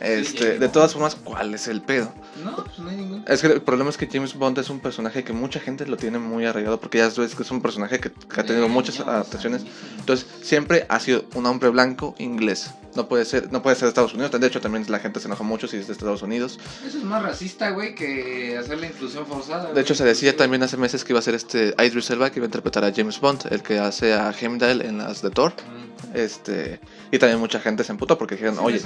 [0.01, 2.13] este, de todas formas, ¿cuál es el pedo?
[2.43, 3.23] No, pues no hay ningún.
[3.27, 5.97] Es que el problema es que James Bond es un personaje que mucha gente lo
[5.97, 8.99] tiene muy arraigado porque ya sabes que es un personaje que, que ha tenido muchas
[8.99, 9.63] adaptaciones.
[9.99, 12.71] Entonces, siempre ha sido un hombre blanco inglés.
[12.95, 14.31] No puede ser, no puede ser de Estados Unidos.
[14.31, 16.59] De hecho, también la gente se enoja mucho si es de Estados Unidos.
[16.85, 19.65] Eso es más racista, güey, que hacer la inclusión forzada.
[19.65, 19.83] De güey.
[19.83, 22.45] hecho, se decía también hace meses que iba a ser este Idris Elba que iba
[22.45, 25.53] a interpretar a James Bond, el que hace a Heimdall en las de Thor.
[25.53, 26.17] Mm.
[26.17, 26.79] Este,
[27.11, 28.81] y también mucha gente se emputó porque dijeron, Sí, oye,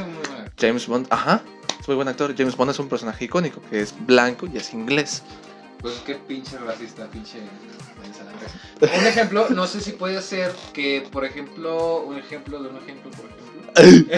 [0.60, 1.42] James Bond, ajá,
[1.80, 2.34] es muy buen actor.
[2.38, 5.24] James Bond es un personaje icónico que es blanco y es inglés.
[5.82, 7.40] Pues qué pinche racista, pinche.
[8.82, 13.12] Un ejemplo, no sé si puede ser que, por ejemplo, un ejemplo de un ejemplo,
[13.12, 14.18] por ejemplo.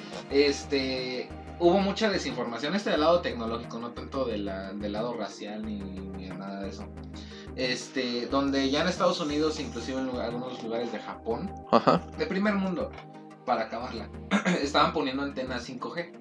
[0.30, 1.28] este.
[1.62, 5.78] Hubo mucha desinformación, este del lado tecnológico, no tanto de la- del lado racial ni,
[5.78, 6.86] ni nada de eso.
[7.54, 12.24] Este, donde ya en Estados Unidos, inclusive en lugar- algunos lugares de Japón, Ajá, de
[12.24, 12.90] primer mundo,
[13.44, 14.08] para acabarla,
[14.62, 16.12] estaban poniendo antenas 5G.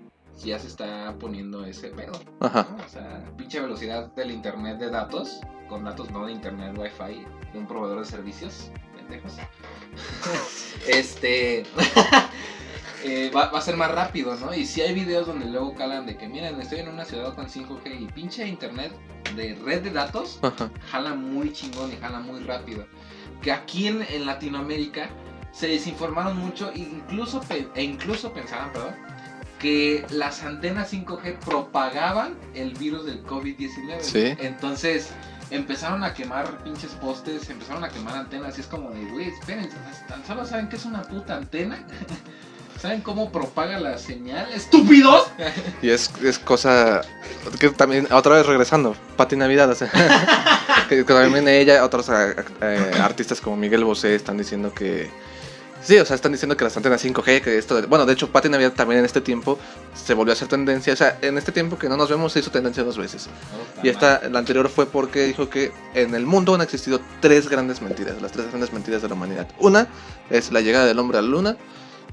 [0.44, 2.14] Ya se está poniendo ese pedo.
[2.40, 2.68] ajá.
[2.72, 2.84] ¿no?
[2.84, 7.60] O sea, pinche velocidad del internet de datos, con datos no de internet wifi, de
[7.60, 9.34] un proveedor de servicios, pendejos.
[10.88, 11.66] este.
[13.04, 14.54] eh, va, va a ser más rápido, ¿no?
[14.54, 17.48] Y si hay videos donde luego calan de que, miren, estoy en una ciudad con
[17.48, 18.94] 5G y pinche internet
[19.36, 20.72] de red de datos Ajá.
[20.90, 22.86] jala muy chingón y jala muy rápido.
[23.42, 25.10] Que aquí en, en Latinoamérica
[25.52, 27.42] se desinformaron mucho e incluso,
[27.76, 28.96] e incluso pensaban, perdón,
[29.60, 34.00] que las antenas 5G propagaban el virus del COVID-19.
[34.02, 34.36] Sí.
[34.40, 35.10] Entonces
[35.52, 39.76] empezaron a quemar pinches postes, empezaron a quemar antenas y es como de, güey, espérense,
[40.08, 41.84] tan solo saben que es una puta antena.
[42.82, 44.54] ¿Saben cómo propaga la señal?
[44.54, 45.28] ¡Estúpidos!
[45.82, 47.02] Y es, es cosa
[47.60, 49.92] que también, otra vez regresando, Pati Navidad, o sea,
[50.88, 55.12] que, también ella, otros eh, eh, artistas como Miguel Bosé están diciendo que,
[55.82, 58.32] sí, o sea, están diciendo que las antenas 5G, que esto, de- bueno, de hecho,
[58.32, 59.58] Pati Navidad también en este tiempo
[59.94, 62.40] se volvió a hacer tendencia, o sea, en este tiempo que no nos vemos se
[62.40, 63.28] hizo tendencia dos veces.
[63.84, 67.82] Y esta, la anterior fue porque dijo que en el mundo han existido tres grandes
[67.82, 69.48] mentiras, las tres grandes mentiras de la humanidad.
[69.60, 69.88] Una
[70.30, 71.58] es la llegada del hombre a la luna,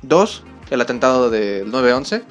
[0.03, 2.23] dos, el atentado del 9-11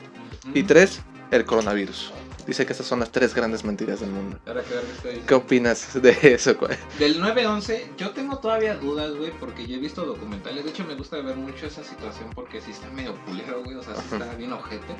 [0.54, 2.12] y tres, el coronavirus.
[2.46, 4.40] Dice que estas son las tres grandes mentiras del mundo.
[4.46, 5.26] Ahora que qué estoy diciendo.
[5.28, 6.56] ¿Qué opinas de eso?
[6.56, 6.78] güey?
[7.00, 10.64] Del 9-11, yo tengo todavía dudas, güey, porque yo he visto documentales.
[10.64, 13.78] De hecho, me gusta ver mucho esa situación porque sí está medio culero, güey.
[13.78, 14.96] O sea, sí está bien ojete.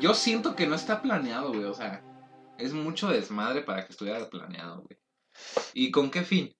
[0.00, 1.64] Yo siento que no está planeado, güey.
[1.64, 2.02] O sea,
[2.58, 4.98] es mucho desmadre para que estuviera planeado, güey.
[5.72, 6.54] ¿Y con qué fin?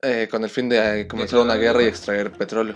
[0.00, 2.74] Eh, con el fin de eh, comenzar una guerra y extraer petróleo.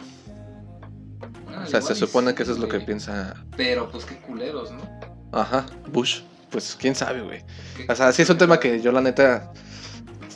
[1.44, 2.86] Bueno, O sea, se supone sí, que eso es lo que güey.
[2.86, 3.46] piensa...
[3.56, 5.15] Pero pues qué culeros, ¿no?
[5.32, 6.20] Ajá, Bush.
[6.50, 7.42] Pues quién sabe, güey.
[7.88, 9.52] O sea, sí es un tema que yo la neta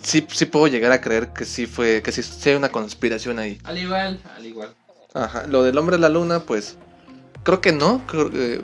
[0.03, 3.39] sí, sí puedo llegar a creer que sí fue, que sí, sí hay una conspiración
[3.39, 3.59] ahí.
[3.65, 4.75] Al igual, al igual.
[5.15, 6.77] Ajá, lo del hombre de la luna, pues
[7.43, 8.63] creo que no, creo que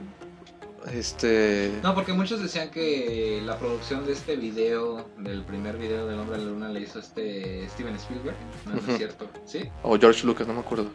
[0.92, 6.18] este No, porque muchos decían que la producción de este video, del primer video del
[6.18, 8.36] hombre de la luna, le hizo este Steven Spielberg.
[8.66, 9.28] No, es cierto.
[9.44, 9.68] ¿Sí?
[9.82, 10.90] o George Lucas, no me acuerdo.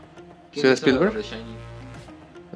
[0.52, 1.26] ¿Quién ¿Sí de hizo la Spielberg?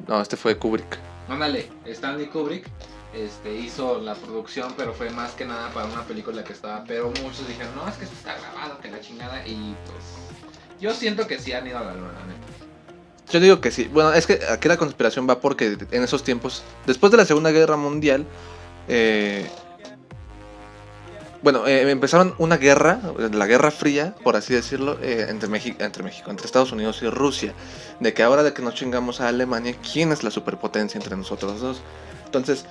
[0.08, 1.00] No, este fue Kubrick.
[1.28, 2.68] Ándale, Stanley Kubrick
[3.14, 6.84] este, hizo la producción, pero fue más que nada para una película que estaba.
[6.86, 9.46] Pero muchos dijeron, no, es que esto está grabado, que la chingada.
[9.48, 12.12] Y pues, yo siento que sí han ido a la luna.
[13.32, 13.86] Yo digo que sí.
[13.86, 17.52] Bueno, es que aquí la conspiración va porque en esos tiempos, después de la Segunda
[17.52, 18.26] Guerra Mundial,
[18.88, 19.50] eh,
[21.41, 26.04] bueno, eh, empezaron una guerra, la Guerra Fría, por así decirlo, eh, entre, México, entre
[26.04, 27.54] México, entre Estados Unidos y Rusia.
[28.00, 31.62] De que ahora de que nos chingamos a Alemania, ¿quién es la superpotencia entre nosotros
[31.62, 31.82] dos?
[32.26, 32.65] Entonces,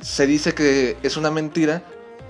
[0.00, 1.82] se dice que es una mentira.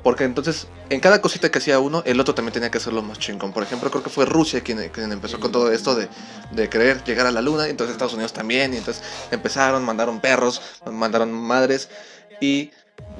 [0.03, 3.19] Porque entonces, en cada cosita que hacía uno, el otro también tenía que hacerlo más
[3.19, 3.53] chingón.
[3.53, 6.09] Por ejemplo, creo que fue Rusia quien, empezó con todo esto de,
[6.53, 10.21] de querer llegar a la luna, y entonces Estados Unidos también, y entonces empezaron, mandaron
[10.21, 11.89] perros, mandaron madres,
[12.41, 12.71] y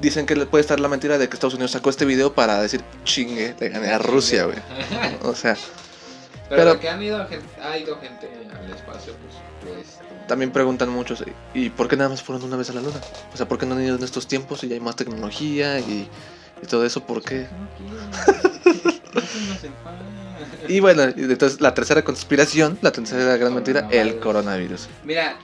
[0.01, 2.81] dicen que puede estar la mentira de que Estados Unidos sacó este video para decir,
[3.03, 4.57] chingue, le gané a Rusia, güey.
[5.23, 5.55] O sea,
[6.49, 10.89] Pero, Pero- que han ido gente, ha ido gente al espacio, pues, pues también preguntan
[10.89, 12.99] muchos, ¿y por qué nada más fueron una vez a la luna?
[13.33, 15.79] O sea, ¿por qué no han ido en estos tiempos y ya hay más tecnología
[15.79, 16.07] y,
[16.61, 17.01] y todo eso?
[17.05, 17.47] ¿Por qué?
[20.67, 24.87] Y bueno, entonces la tercera conspiración, la tercera gran mentira, el coronavirus.
[25.05, 25.37] Mira,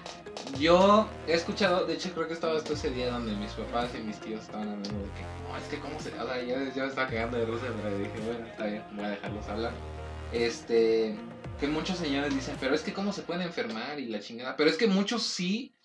[0.59, 4.01] yo he escuchado, de hecho creo que estaba hasta ese día donde mis papás y
[4.01, 6.83] mis tíos estaban hablando de que, no, es que cómo se, o sea, yo, yo
[6.83, 9.73] me estaba cagando de risa, pero dije, bueno, está bien, voy a dejarlos hablar.
[10.31, 11.15] Este,
[11.59, 14.69] que muchos señores dicen, pero es que cómo se pueden enfermar y la chingada, pero
[14.69, 15.75] es que muchos sí,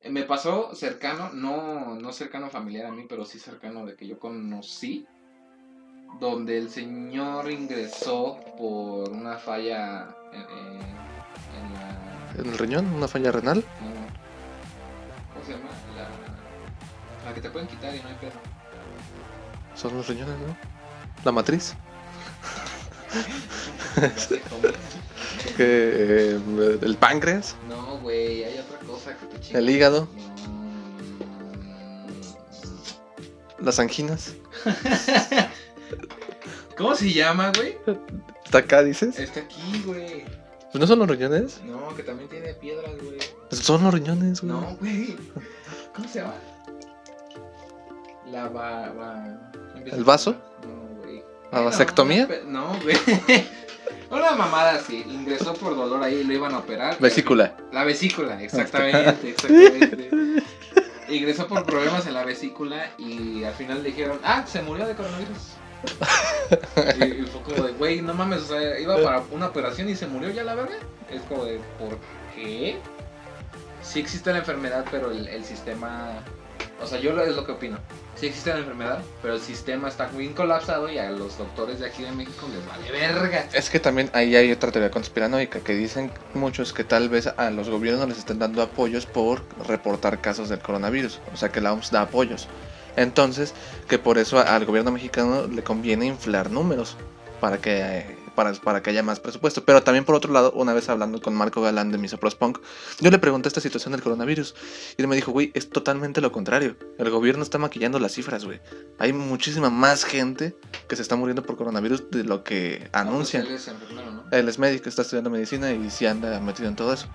[0.00, 4.06] eh, me pasó cercano, no, no cercano familiar a mí, pero sí cercano de que
[4.06, 5.06] yo conocí,
[6.20, 11.11] donde el señor ingresó por una falla la
[12.38, 12.86] ¿En el riñón?
[12.94, 13.64] ¿Una falla renal?
[13.80, 13.90] no.
[15.32, 15.70] ¿Cómo se llama?
[15.96, 16.08] La,
[17.28, 18.32] la que te pueden quitar y no hay pedo.
[19.74, 20.56] Son los riñones, ¿no?
[21.24, 21.74] La matriz.
[25.56, 29.58] Que, eh, el páncreas, No, güey, hay otra cosa que te chinga.
[29.58, 30.08] el hígado,
[33.58, 33.64] No.
[33.64, 34.34] las anginas.
[36.76, 37.76] ¿Cómo se llama, güey?
[38.44, 39.18] ¿Está acá, dices?
[39.18, 40.24] Está aquí, güey.
[40.72, 41.60] Pues ¿No son los riñones?
[41.66, 43.18] No, que también tiene piedras, güey.
[43.50, 44.52] Son los riñones, güey.
[44.52, 45.16] No, güey.
[45.94, 46.34] ¿Cómo se llama?
[48.30, 49.38] La va...
[49.84, 50.34] ¿El vaso?
[50.66, 51.22] No, güey.
[51.52, 52.26] ¿La Ay, vasectomía?
[52.46, 52.96] No, güey.
[54.10, 55.04] Una mamada así.
[55.06, 56.98] Ingresó por dolor ahí y lo iban a operar.
[56.98, 57.54] Vesícula.
[57.70, 60.08] La vesícula, exactamente, exactamente.
[61.10, 64.94] Ingresó por problemas en la vesícula y al final le dijeron, ah, se murió de
[64.94, 65.36] coronavirus.
[66.96, 70.06] Y, fue como de, güey, no mames, o sea, iba para una operación y se
[70.06, 70.76] murió ya la verga.
[71.10, 71.98] Es como de, ¿por
[72.34, 72.76] qué?
[73.82, 76.22] Sí existe la enfermedad, pero el, sistema...
[76.80, 77.78] O sea, yo es lo que opino.
[78.16, 81.86] Sí existe la enfermedad, pero el sistema está bien colapsado y a los doctores de
[81.86, 83.46] aquí de México les vale verga.
[83.52, 87.50] Es que también ahí hay otra teoría conspiranoica que dicen muchos que tal vez a
[87.50, 91.20] los gobiernos les estén dando apoyos por reportar casos del coronavirus.
[91.32, 92.48] O sea que la OMS da apoyos.
[92.96, 93.54] Entonces,
[93.88, 96.96] que por eso al gobierno mexicano le conviene inflar números
[97.40, 99.64] para que, para, para que haya más presupuesto.
[99.64, 102.58] Pero también por otro lado, una vez hablando con Marco Galán de Misopros Punk,
[103.00, 104.54] yo le pregunté esta situación del coronavirus
[104.96, 106.76] y él me dijo, güey, es totalmente lo contrario.
[106.98, 108.60] El gobierno está maquillando las cifras, güey.
[108.98, 110.56] Hay muchísima más gente
[110.88, 113.42] que se está muriendo por coronavirus de lo que anuncian.
[113.42, 114.24] No, pues él es enfermero, ¿no?
[114.30, 117.08] Él es médico, está estudiando medicina y sí anda metido en todo eso.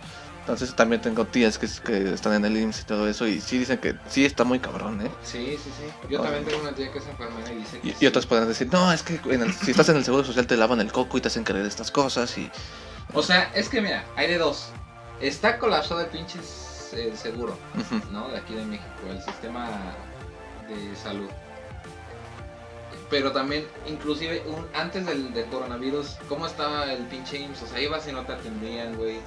[0.47, 3.57] Entonces también tengo tías que, que están en el IMSS y todo eso y sí
[3.57, 5.11] dicen que sí está muy cabrón, ¿eh?
[5.21, 5.83] Sí, sí, sí.
[6.09, 7.97] Yo también tengo una tía que es enfermera y dice que Y, sí.
[7.99, 10.47] y otros podrán decir, no, es que en el- si estás en el Seguro Social
[10.47, 12.49] te lavan el coco y te hacen creer estas cosas y...
[13.13, 14.69] O sea, es que mira, hay de dos.
[15.19, 16.39] Está colapsado el pinche
[16.93, 17.57] eh, seguro.
[18.13, 18.29] ¿no?
[18.29, 19.67] De aquí de México, el sistema
[20.69, 21.29] de salud.
[23.09, 27.63] Pero también, inclusive, un, antes del, del coronavirus, ¿cómo estaba el pinche IMSS?
[27.63, 29.19] O sea, ibas y no te atendían, güey.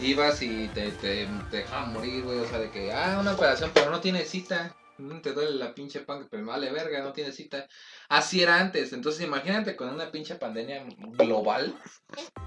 [0.00, 2.38] Ibas y te, te, te dejaban morir, güey.
[2.38, 4.74] O sea, de que, ah, una operación, pero no tiene cita.
[4.98, 7.66] No te duele la pinche pan, pero vale verga, no tiene cita.
[8.08, 8.94] Así era antes.
[8.94, 10.86] Entonces, imagínate con una pinche pandemia
[11.18, 11.78] global.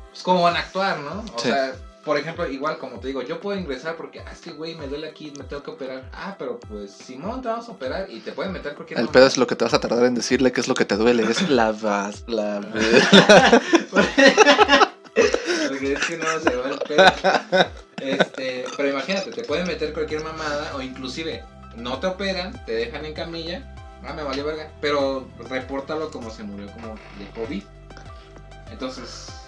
[0.09, 1.19] Pues, ¿cómo van a actuar, no?
[1.35, 1.49] O Sí.
[1.49, 1.75] sea,
[2.09, 4.87] por ejemplo, igual como te digo, yo puedo ingresar porque, ah, es que, güey, me
[4.87, 6.09] duele aquí, me tengo que operar.
[6.11, 9.27] Ah, pero pues, Simón, te vamos a operar y te pueden meter cualquier El pedo
[9.27, 11.21] es lo que te vas a tardar en decirle que es lo que te duele,
[11.21, 12.61] es la vas, la...
[15.69, 17.05] Porque es que no se va el pedo.
[17.97, 21.43] Este, pero imagínate, te pueden meter cualquier mamada o inclusive
[21.75, 24.71] no te operan, te dejan en camilla ah, me valió verga.
[24.81, 27.61] Pero repórtalo como se murió, como de COVID.
[28.71, 29.38] Entonces,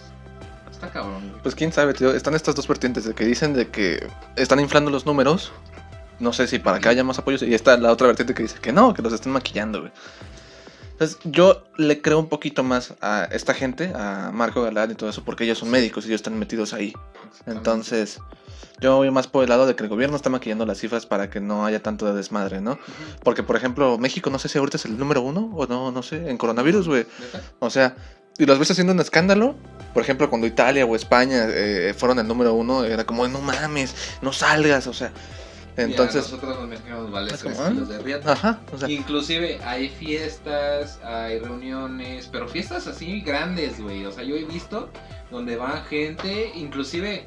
[0.82, 1.41] está cabrón, güey.
[1.44, 2.12] Pues quién sabe, tío.
[2.13, 5.52] Están estas dos vertientes de que dicen de que están inflando los números.
[6.20, 7.44] No sé si para que haya más apoyos.
[7.44, 9.91] Y está la otra vertiente que dice que no, que los están maquillando, güey.
[10.91, 15.10] Entonces, yo le creo un poquito más a esta gente, a Marco Galán y todo
[15.10, 16.94] eso, porque ellos son médicos y ellos están metidos ahí.
[17.48, 18.20] Entonces,
[18.80, 21.32] yo voy más por el lado de que el gobierno está maquillando las cifras para
[21.32, 22.78] que no haya tanto de desmadre, ¿no?
[23.24, 26.04] Porque, por ejemplo, México, no sé si ahorita es el número uno o no, no
[26.04, 27.08] sé, en coronavirus, güey.
[27.58, 27.96] O sea,
[28.38, 29.56] y los ves haciendo un escándalo.
[29.93, 33.95] Por ejemplo, cuando Italia o España eh, fueron el número uno, era como, no mames,
[34.21, 35.12] no salgas, o sea.
[35.77, 38.34] Entonces, Y a nosotros los mexicanos vale es tres como, kilos de riata.
[38.34, 44.06] ajá, o sea, Inclusive hay fiestas, hay reuniones, pero fiestas así grandes, güey.
[44.06, 44.89] O sea, yo he visto
[45.32, 47.25] donde va gente, inclusive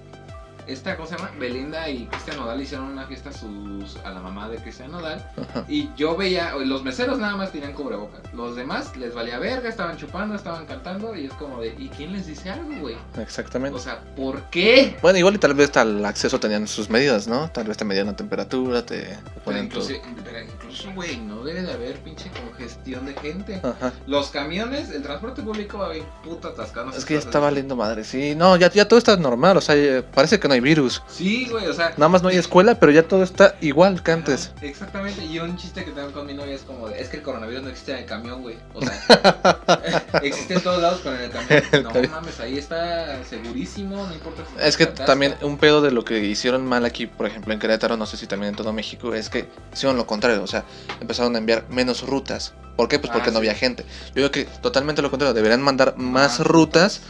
[0.66, 4.20] esta cosa se llama Belinda y Cristian Nodal hicieron una fiesta a sus a la
[4.20, 5.64] mamá de Cristian Nodal ajá.
[5.68, 8.20] y yo veía los meseros nada más tenían cubrebocas.
[8.32, 12.12] Los demás les valía verga, estaban chupando, estaban cantando y es como de ¿y quién
[12.12, 12.96] les dice algo, güey?
[13.20, 13.76] exactamente.
[13.76, 14.96] O sea, ¿por qué?
[15.02, 17.50] bueno, igual y tal vez al acceso tenían sus medidas, ¿no?
[17.50, 19.82] Tal vez te medían la temperatura, te Pero ponían todo.
[19.82, 23.60] incluso, pero incluso, güey, no debe de haber pinche congestión de gente.
[23.62, 23.92] Ajá.
[24.06, 26.86] Los camiones, el transporte público va bien puta atascado.
[26.86, 28.34] no sé Es que ya está valiendo madre, sí.
[28.34, 31.02] No, ya, ya todo está normal, o sea, eh, parece que no hay virus.
[31.08, 31.90] Sí, güey, o sea.
[31.90, 34.52] Nada más no hay escuela, pero ya todo está igual que antes.
[34.56, 37.18] ajá, exactamente, y un chiste que tengo con mi novia es como de, es que
[37.18, 38.56] el coronavirus no existe en el camión, güey.
[38.74, 42.02] O sea, existe en todos lados, pero en el camión.
[42.04, 46.04] No mames, ahí está segurísimo, no importa si Es que también un pedo de lo
[46.04, 49.14] que hicieron mal aquí, por ejemplo en Querétaro, no sé si también en todo México,
[49.14, 50.64] es que hicieron lo contrario, o sea,
[51.00, 52.54] empezaron a enviar menos rutas.
[52.76, 52.98] ¿Por qué?
[52.98, 53.46] Pues porque Ah, no sí.
[53.46, 53.84] había gente.
[54.08, 57.00] Yo digo que totalmente lo contrario, deberían mandar más Más rutas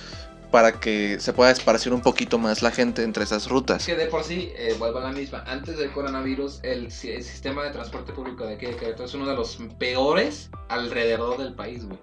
[0.54, 3.84] para que se pueda esparcir un poquito más la gente entre esas rutas.
[3.84, 5.42] Que de por sí, eh, vuelvo a la misma.
[5.48, 9.26] Antes del coronavirus, el, el sistema de transporte público de aquí de Querétaro es uno
[9.26, 11.98] de los peores alrededor del país, güey.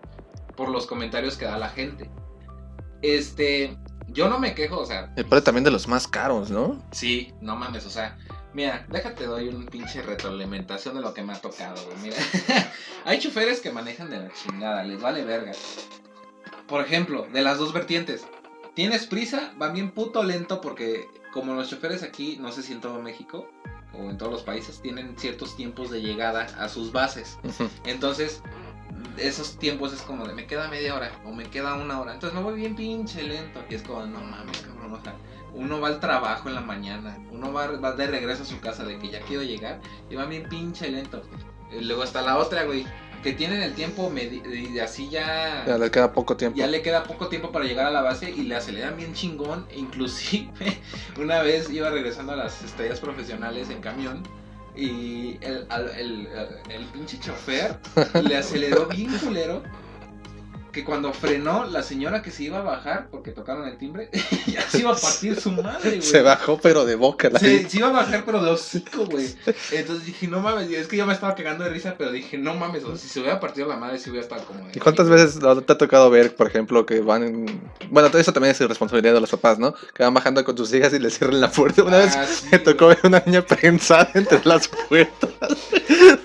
[0.57, 2.09] Por los comentarios que da la gente.
[3.01, 3.77] Este,
[4.09, 6.83] yo no me quejo, o sea, El pedo también de los más caros, ¿no?
[6.91, 8.17] sí, no mames, o sea,
[8.53, 11.97] mira, déjate doy un pinche retroalimentación de lo que me ha tocado, güey.
[12.01, 12.17] Mira,
[13.05, 15.53] hay choferes que manejan de la chingada, les vale verga.
[16.67, 18.25] Por ejemplo, de las dos vertientes.
[18.73, 22.81] Tienes prisa, va bien puto lento porque como los choferes aquí, no sé si en
[22.81, 23.49] todo México
[23.93, 27.38] o en todos los países, tienen ciertos tiempos de llegada a sus bases.
[27.86, 28.41] Entonces,
[29.17, 32.13] esos tiempos es como de me queda media hora o me queda una hora.
[32.13, 33.62] Entonces me voy bien pinche lento.
[33.69, 34.93] Y es como, no mames, cabrón.
[34.93, 35.15] O sea,
[35.53, 38.86] uno va al trabajo en la mañana, uno va, va de regreso a su casa
[38.86, 41.21] de que ya quiero llegar y va bien pinche lento.
[41.71, 42.86] Y luego está la otra, güey,
[43.21, 45.63] que tienen el tiempo y así ya.
[45.67, 46.57] Ya le queda poco tiempo.
[46.57, 49.65] Ya le queda poco tiempo para llegar a la base y le aceleran bien chingón.
[49.75, 50.49] Inclusive,
[51.17, 54.23] una vez iba regresando a las estrellas profesionales en camión
[54.75, 56.29] y el, el-
[56.69, 57.77] el pinche chofer
[58.23, 59.63] le aceleró bien culero.
[60.71, 64.10] Que cuando frenó, la señora que se iba a bajar, porque tocaron el timbre,
[64.47, 66.01] ya se iba a partir su madre, güey.
[66.01, 67.29] Se bajó, pero de boca.
[67.29, 69.27] La Se, se iba a bajar, pero de hocico, güey.
[69.71, 72.53] Entonces dije, no mames, es que yo me estaba cagando de risa, pero dije, no
[72.55, 74.65] mames, o sea, si se hubiera partido la madre, si hubiera estado como.
[74.65, 77.62] de- ¿Y cuántas veces no te ha tocado ver, por ejemplo, que van en...
[77.89, 79.73] Bueno, todo eso también es responsabilidad de los papás, ¿no?
[79.93, 81.84] Que van bajando con sus hijas y les cierran la puerta.
[81.84, 82.95] Una vez Ah, sí, me tocó güey.
[82.95, 85.29] ver una niña prensada entre las puertas.
[85.69, 86.17] Qué.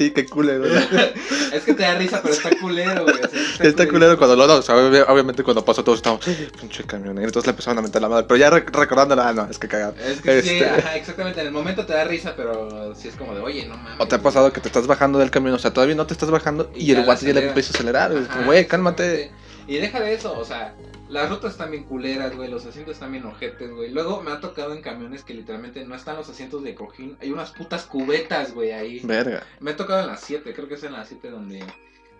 [0.00, 0.64] Sí, qué culero.
[1.52, 3.16] Es que te da risa, pero está culero, güey.
[3.22, 4.46] o sea, Está culero cuando lo...
[4.46, 6.24] no, o sea, obvi- obviamente cuando pasó todos estamos...
[6.58, 7.26] Pinche camionero.
[7.26, 8.24] Entonces le empezaron a meter la madre.
[8.26, 9.94] Pero ya rec- recordándola, ah, no, es que cagado.
[10.02, 11.40] Es que sí, Este- ajá, exactamente.
[11.42, 13.96] En el momento te da risa, pero sí es como de, oye, no mames.
[13.98, 15.54] ¿O te ha pasado que te estás bajando del camión?
[15.54, 17.74] O sea, todavía no te estás bajando y, el le guate ya le empieza a
[17.74, 18.12] acelerar.
[18.46, 19.32] Güey, cálmate.
[19.68, 20.72] Y deja de eso, o sea,
[21.10, 23.90] las rutas están bien culeras, güey, los asientos están bien ojetes, güey.
[23.90, 27.30] Luego me ha tocado en camiones que literalmente no están los asientos de cojín, hay
[27.32, 29.00] unas putas cubetas, güey, ahí.
[29.04, 29.42] Verga.
[29.60, 31.64] Me ha tocado en las 7, creo que es en las 7 donde...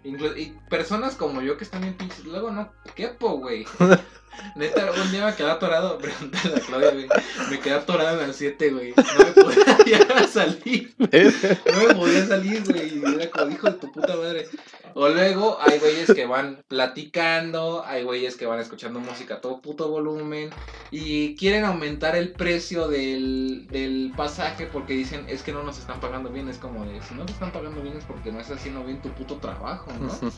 [0.05, 3.65] inclu- y personas como yo que están bien pinches, luego no quepo, güey.
[4.57, 7.09] Neta, un día me quedé atorado, pregúntale a Claudia, güey.
[7.51, 8.95] Me quedé atorado en las 7, güey.
[8.97, 10.95] No me podía salir.
[10.99, 12.99] No me podía salir, güey.
[12.99, 14.47] y Era como hijo de tu puta madre.
[14.95, 19.61] O luego hay güeyes que van platicando, hay güeyes que van escuchando música a todo
[19.61, 20.51] puto volumen
[20.91, 26.01] y quieren aumentar el precio del, del pasaje porque dicen es que no nos están
[26.01, 26.49] pagando bien.
[26.49, 29.01] Es como de si no te están pagando bien es porque no estás haciendo bien
[29.03, 30.33] tu puto trabajo, ¿no?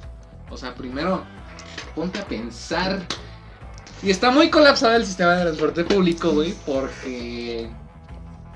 [0.51, 1.25] O sea, primero
[1.95, 3.01] ponte a pensar.
[4.03, 7.71] Y está muy colapsado el sistema de transporte público, güey, porque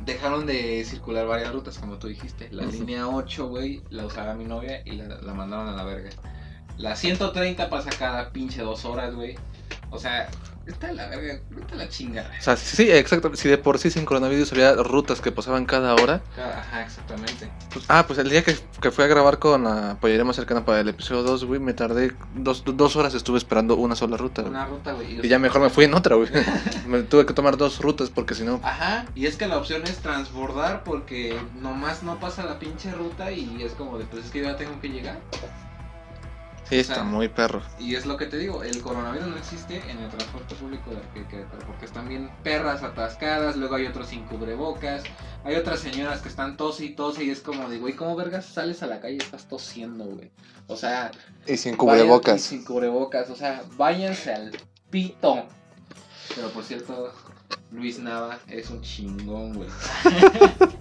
[0.06, 2.48] dejaron de circular varias rutas, como tú dijiste.
[2.52, 6.10] La línea 8, güey, la usaba mi novia y la, la mandaron a la verga.
[6.78, 9.36] La 130 pasa cada pinche dos horas, güey.
[9.96, 10.28] O sea,
[10.66, 12.30] está la verga, está la chingada.
[12.38, 13.34] O sea, sí, exacto.
[13.34, 16.22] Si de por sí sin coronavirus había rutas que pasaban cada hora.
[16.36, 17.50] Ajá, exactamente.
[17.72, 20.80] pues- ah, pues el día que, que fui a grabar con la Apoyaremos cercana para
[20.80, 24.42] el episodio 2, güey, me tardé dos, dos horas, estuve esperando una sola ruta.
[24.42, 24.52] güey.
[24.54, 25.20] Una ruta, güey.
[25.24, 26.28] Y ya mejor me fui en otra, güey.
[26.86, 28.60] me tuve que tomar dos rutas porque si no.
[28.62, 33.30] Ajá, y es que la opción es transbordar porque nomás no pasa la pinche ruta
[33.32, 35.18] y es como de, pues es que ya tengo que llegar.
[36.68, 37.62] Sí, o sea, está muy perro.
[37.78, 40.96] Y es lo que te digo, el coronavirus no existe en el transporte público de
[40.96, 41.20] aquí
[41.66, 45.04] porque están bien perras atascadas, luego hay otros sin cubrebocas,
[45.44, 48.46] hay otras señoras que están tose y tose y es como de, güey, ¿cómo vergas
[48.46, 50.30] sales a la calle y estás tosiendo, güey?
[50.66, 51.12] O sea,
[51.46, 52.40] Y sin vayan- y cubrebocas.
[52.40, 54.50] sin cubrebocas, o sea, váyanse al
[54.90, 55.46] pito.
[56.34, 57.12] Pero por cierto,
[57.72, 59.68] Luis Nava es un chingón, güey.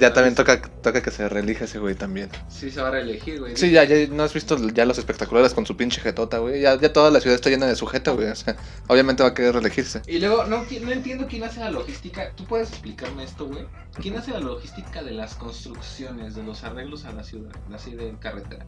[0.00, 2.30] Ya también toca, toca que se reelija ese güey también.
[2.48, 3.56] Sí, se va a reelegir, güey.
[3.56, 6.62] Sí, ya, ya no has visto ya los espectaculares con su pinche jetota, güey.
[6.62, 8.28] Ya, ya toda la ciudad está llena de su jeta, güey.
[8.28, 8.56] O sea,
[8.86, 10.02] obviamente va a querer reelegirse.
[10.06, 12.32] Y luego, no, no entiendo quién hace la logística.
[12.34, 13.66] ¿Tú puedes explicarme esto, güey?
[14.00, 18.14] ¿Quién hace la logística de las construcciones, de los arreglos a la ciudad, así de
[18.18, 18.64] carretera?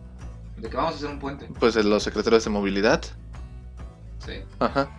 [0.57, 1.49] De que vamos a hacer un puente.
[1.59, 3.03] Pues de los secretarios de movilidad.
[4.25, 4.33] Sí.
[4.59, 4.91] Ajá.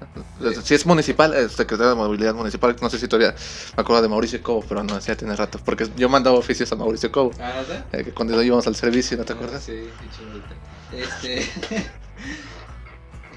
[0.64, 2.76] Si es municipal, es secretario de movilidad municipal.
[2.82, 3.36] No sé si todavía
[3.78, 5.60] me acuerdo de Mauricio Cobo, pero no, ya tiene rato.
[5.64, 7.32] Porque yo mandaba oficios a Mauricio Cobo.
[7.40, 9.64] ¿Ah, no eh, que cuando íbamos al servicio, ¿no te acuerdas?
[9.64, 9.90] Sí.
[10.92, 11.48] Este.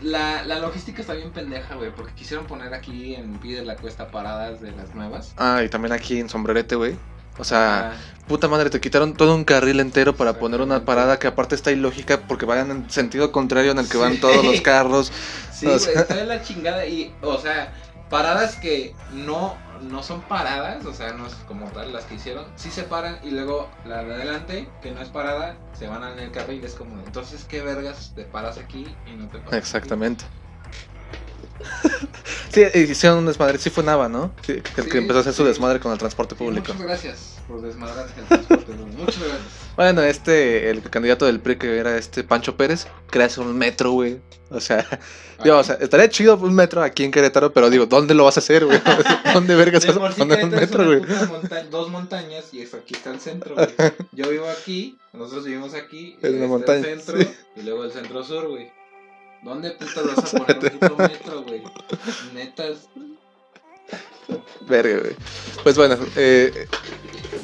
[0.02, 3.76] la, la logística está bien pendeja, güey, porque quisieron poner aquí en pie de la
[3.76, 5.34] cuesta paradas de las nuevas.
[5.36, 6.96] Ah, y también aquí en Sombrerete, güey.
[7.38, 10.86] O sea, Ah, puta madre, te quitaron todo un carril entero para poner una Exactamente.
[10.86, 14.44] parada que aparte está ilógica porque vayan en sentido contrario en el que van todos
[14.44, 15.12] los carros.
[15.52, 17.72] Sí, O güey, sea- está de la chingada y, o sea,
[18.08, 22.46] paradas que no, no son paradas, o sea, no es como tal las que hicieron,
[22.56, 26.18] sí se paran y luego la de adelante, que no es parada, se van en
[26.20, 29.88] el carril, es como, entonces, ¿qué vergas te paras aquí y no te paras aquí?
[32.52, 33.58] Sí, hicieron un desmadre.
[33.58, 34.32] Sí fue Nava, ¿no?
[34.46, 36.72] Sí, que el que empezó a hacer su desmadre con el transporte público.
[36.72, 39.40] muchas gracias por desmadrar el transporte, muchas gracias.
[39.76, 44.20] Bueno, este, el candidato del PRI que era este Pancho Pérez, crea un metro, güey.
[44.50, 44.86] O sea,
[45.42, 48.36] digo, o sea, estaría chido un metro aquí en Querétaro, pero digo, ¿dónde lo vas
[48.36, 48.80] a hacer, güey?
[49.34, 51.28] ¿Dónde vergas vas a poner un es metro, una güey?
[51.28, 53.68] monta- dos montañas y eso aquí está el centro, güey.
[54.12, 57.28] Yo vivo aquí, nosotros vivimos aquí, En una está montaña, el centro sí.
[57.56, 58.70] y luego el centro sur, güey.
[59.44, 61.62] ¿Dónde putas vas a poner un puto metro, güey?
[62.32, 62.88] Netas.
[64.66, 65.16] Verga, güey.
[65.62, 66.66] Pues bueno, eh,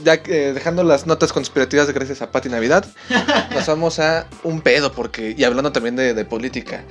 [0.03, 2.87] ya eh, dejando las notas conspirativas de gracias a Pati Navidad,
[3.55, 6.85] nos vamos a un pedo, porque, y hablando también de, de política,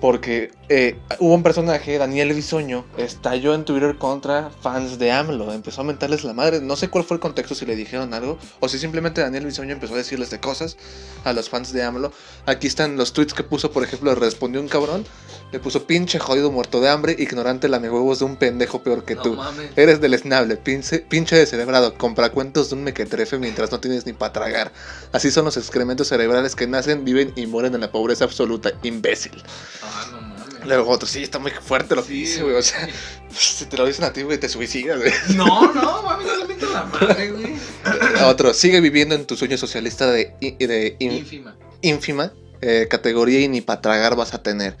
[0.00, 5.82] porque eh, hubo un personaje, Daniel Bisoño, estalló en Twitter contra fans de AMLO, empezó
[5.82, 8.68] a mentarles la madre, no sé cuál fue el contexto, si le dijeron algo, o
[8.68, 10.78] si simplemente Daniel Bisoño empezó a decirles de cosas
[11.24, 12.12] a los fans de AMLO.
[12.46, 15.04] Aquí están los tweets que puso, por ejemplo, respondió un cabrón,
[15.52, 19.16] le puso pinche jodido muerto de hambre, ignorante lame huevos de un pendejo peor que
[19.16, 19.34] no tú.
[19.34, 19.70] mames.
[19.76, 24.12] Eres del esnable, pinche, pinche descerebrado, compra cuentos de un mequetrefe mientras no tienes ni
[24.12, 24.72] para tragar.
[25.12, 29.42] Así son los excrementos cerebrales que nacen, viven y mueren en la pobreza absoluta, imbécil.
[29.82, 30.66] Ah, no mames.
[30.66, 32.54] Luego otro, sí, está muy fuerte lo que Sí, dice, güey.
[32.54, 32.86] O sea,
[33.32, 35.12] si te lo dicen a ti, güey, te suicidas, güey.
[35.36, 37.54] No, no, mami, no le la madre, güey.
[38.24, 41.56] Otro, sigue viviendo en tu sueño socialista de, de Ínfima.
[41.80, 44.76] ínfima eh, categoría y ni para tragar vas a tener.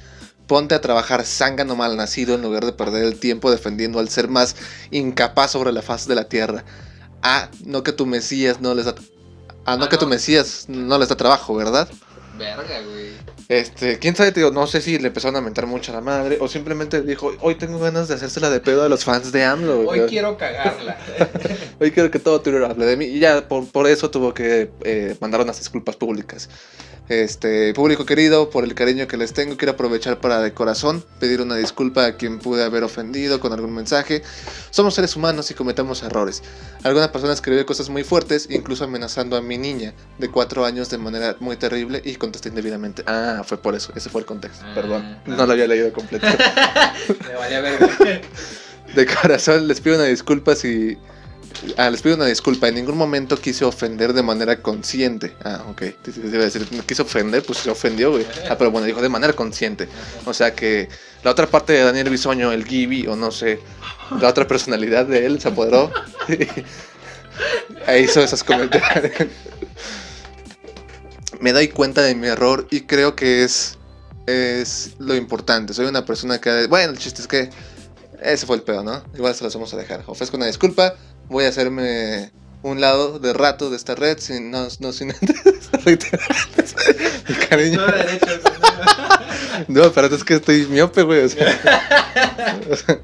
[0.50, 4.56] Ponte a trabajar zángano malnacido en lugar de perder el tiempo defendiendo al ser más
[4.90, 6.64] incapaz sobre la faz de la tierra.
[7.22, 8.96] Ah, no que tu Mesías no les da...
[9.64, 10.10] Ah, no Ah, que tu no.
[10.10, 11.88] Mesías no les da trabajo, ¿verdad?
[12.36, 13.12] Verga, güey.
[13.48, 16.48] Este, quién sabe, no sé si le empezaron a mentar mucho a la madre o
[16.48, 19.84] simplemente dijo, hoy tengo ganas de hacérsela de pedo a los fans de AMLO.
[19.84, 20.00] güey".
[20.00, 20.98] Hoy quiero cagarla.
[21.78, 23.04] Hoy quiero que todo Twitter hable de mí.
[23.04, 26.48] Y ya por, por eso tuvo que eh, mandar unas disculpas públicas.
[27.10, 31.40] Este, público querido, por el cariño que les tengo, quiero aprovechar para de corazón pedir
[31.40, 34.22] una disculpa a quien pude haber ofendido con algún mensaje.
[34.70, 36.40] Somos seres humanos y cometemos errores.
[36.84, 40.98] Algunas personas escribieron cosas muy fuertes, incluso amenazando a mi niña de cuatro años de
[40.98, 43.02] manera muy terrible y contesté indebidamente.
[43.08, 45.02] Ah, fue por eso, ese fue el contexto, Ah, perdón.
[45.24, 45.40] claro.
[45.40, 46.24] No lo había leído completo.
[47.28, 47.88] Me valía verga.
[48.94, 50.96] De corazón les pido una disculpa si...
[51.76, 52.68] Ah, les pido una disculpa.
[52.68, 55.34] En ningún momento quise ofender de manera consciente.
[55.44, 55.82] Ah, ok.
[55.82, 55.90] A
[56.38, 58.26] decir, no quiso ofender, pues se ofendió, güey.
[58.48, 59.88] Ah, pero bueno, dijo de manera consciente.
[60.24, 60.88] O sea que
[61.22, 63.60] la otra parte de Daniel Bisoño, el Gibi, o no sé,
[64.20, 65.92] la otra personalidad de él se apoderó.
[67.86, 69.12] e hizo esos comentarios.
[71.40, 73.78] Me doy cuenta de mi error y creo que es,
[74.26, 75.72] es lo importante.
[75.72, 76.66] Soy una persona que...
[76.66, 77.50] Bueno, el chiste es que
[78.22, 79.02] ese fue el pedo, ¿no?
[79.14, 80.02] Igual se los vamos a dejar.
[80.06, 80.94] Ofrezco una disculpa.
[81.28, 82.30] Voy a hacerme
[82.62, 86.28] un lado de rato de esta red sin, no, no sin antes reiterar
[87.28, 87.80] mi cariño.
[89.68, 91.24] No, pero es que estoy miope, güey.
[91.24, 91.60] o sea.
[92.70, 92.98] O sea,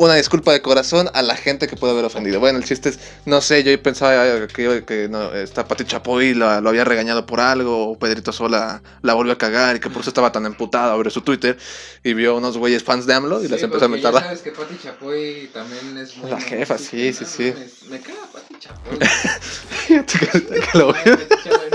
[0.00, 2.40] una disculpa de corazón a la gente que puede haber ofendido.
[2.40, 6.62] Bueno, el chiste es, no sé, yo pensaba que, que no, esta Pati Chapoy la,
[6.62, 10.00] lo había regañado por algo, o Pedrito Sola la volvió a cagar y que por
[10.00, 10.92] eso estaba tan emputado.
[10.92, 11.58] Abrió su Twitter
[12.02, 14.40] y vio unos güeyes fans de AMLO y les Sí, empezó a mentar ya sabes
[14.40, 16.30] que Pati Chapoy también es muy...
[16.30, 17.52] La jefa, sí, sí, sí.
[17.90, 18.98] Me caga Pati Chapoy.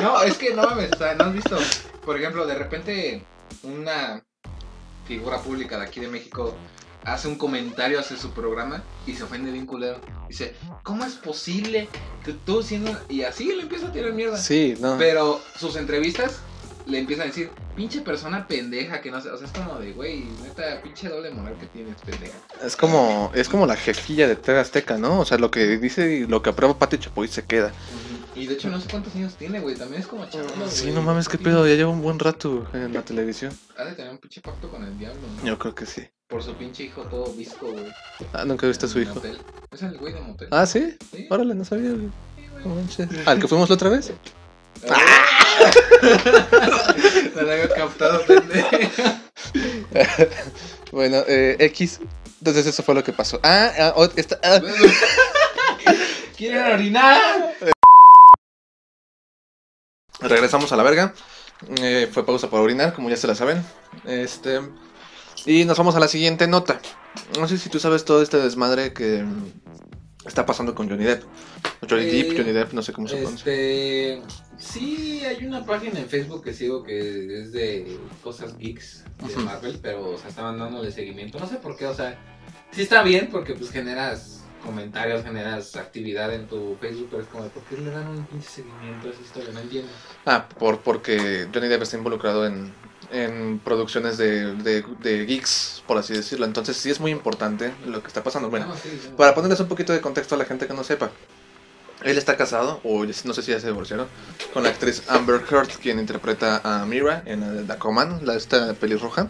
[0.01, 1.59] No, es que no mames, o sea, ¿no has visto?
[2.03, 3.23] Por ejemplo, de repente
[3.61, 4.23] una
[5.07, 6.55] figura pública de aquí de México
[7.05, 9.99] hace un comentario hacia su programa y se ofende bien culero.
[10.27, 11.87] Dice, ¿cómo es posible
[12.23, 12.91] que tú siendo...
[13.09, 14.37] Y así le empieza a tirar mierda.
[14.37, 14.97] Sí, no.
[14.97, 16.39] Pero sus entrevistas
[16.87, 19.93] le empiezan a decir, pinche persona pendeja que no sé, o sea, es como de,
[19.93, 22.37] güey, neta, pinche doble moral que tienes, pendeja.
[22.63, 25.19] Es como, es como la jefilla de TV Azteca, ¿no?
[25.19, 27.71] O sea, lo que dice y lo que aprueba Pati Chapoy se queda.
[28.35, 30.49] Y de hecho no sé cuántos años tiene, güey, también es como chaval.
[30.69, 33.57] Sí, no mames, qué pedo, ya lleva un buen rato en la televisión.
[33.77, 35.45] Ha de tener un pinche pacto con el diablo, ¿no?
[35.47, 36.03] Yo creo que sí.
[36.27, 37.85] Por su pinche hijo todo visco, güey.
[38.33, 39.13] Ah, nunca viste a su hijo.
[39.15, 39.39] motel.
[39.71, 40.47] Es el güey de motel.
[40.51, 40.97] Ah, ¿sí?
[41.15, 41.27] ¿Sí?
[41.29, 42.09] Órale, no sabía, güey.
[42.35, 42.65] Sí, güey.
[42.65, 43.07] No manches.
[43.27, 44.11] ¿Al que fuimos la otra vez?
[47.35, 48.77] No lo había captado, pendejo.
[50.91, 51.99] Bueno, eh, X.
[52.39, 53.39] Entonces eso fue lo que pasó.
[53.43, 54.61] Ah, ah, esta- ah.
[56.37, 57.44] ¿Quieren orinar?
[60.27, 61.13] Regresamos a la verga.
[61.81, 63.63] Eh, fue pausa para orinar, como ya se la saben.
[64.05, 64.59] Este.
[65.45, 66.79] Y nos vamos a la siguiente nota.
[67.39, 69.23] No sé si tú sabes todo este desmadre que
[70.25, 71.23] está pasando con Johnny Depp.
[71.89, 73.51] Johnny Eh, Depp, Johnny Depp, no sé cómo se pronuncia.
[73.51, 74.21] Este.
[74.57, 79.35] Sí, hay una página en Facebook que sigo que es de cosas geeks de.
[79.43, 81.39] Marvel, pero o sea, estaban dándole seguimiento.
[81.39, 82.17] No sé por qué, o sea,
[82.71, 84.34] sí está bien porque pues generas
[84.65, 88.49] comentarios, generas actividad en tu Facebook, pero es como, ¿por qué le dan un pinche
[88.49, 89.53] seguimiento a esa historia?
[89.53, 89.91] No entiendo.
[90.25, 92.73] Ah, por, porque Johnny Depp está involucrado en,
[93.11, 96.45] en producciones de, de, de geeks, por así decirlo.
[96.45, 98.49] Entonces sí es muy importante lo que está pasando.
[98.49, 99.09] Bueno, No, sí, sí.
[99.15, 101.11] Para ponerles un poquito de contexto a la gente que no sepa.
[102.03, 104.07] Él está casado, o no sé si ya se divorciaron,
[104.53, 109.29] con la actriz Amber Heard, quien interpreta a Mira en Aquaman, la esta pelirroja.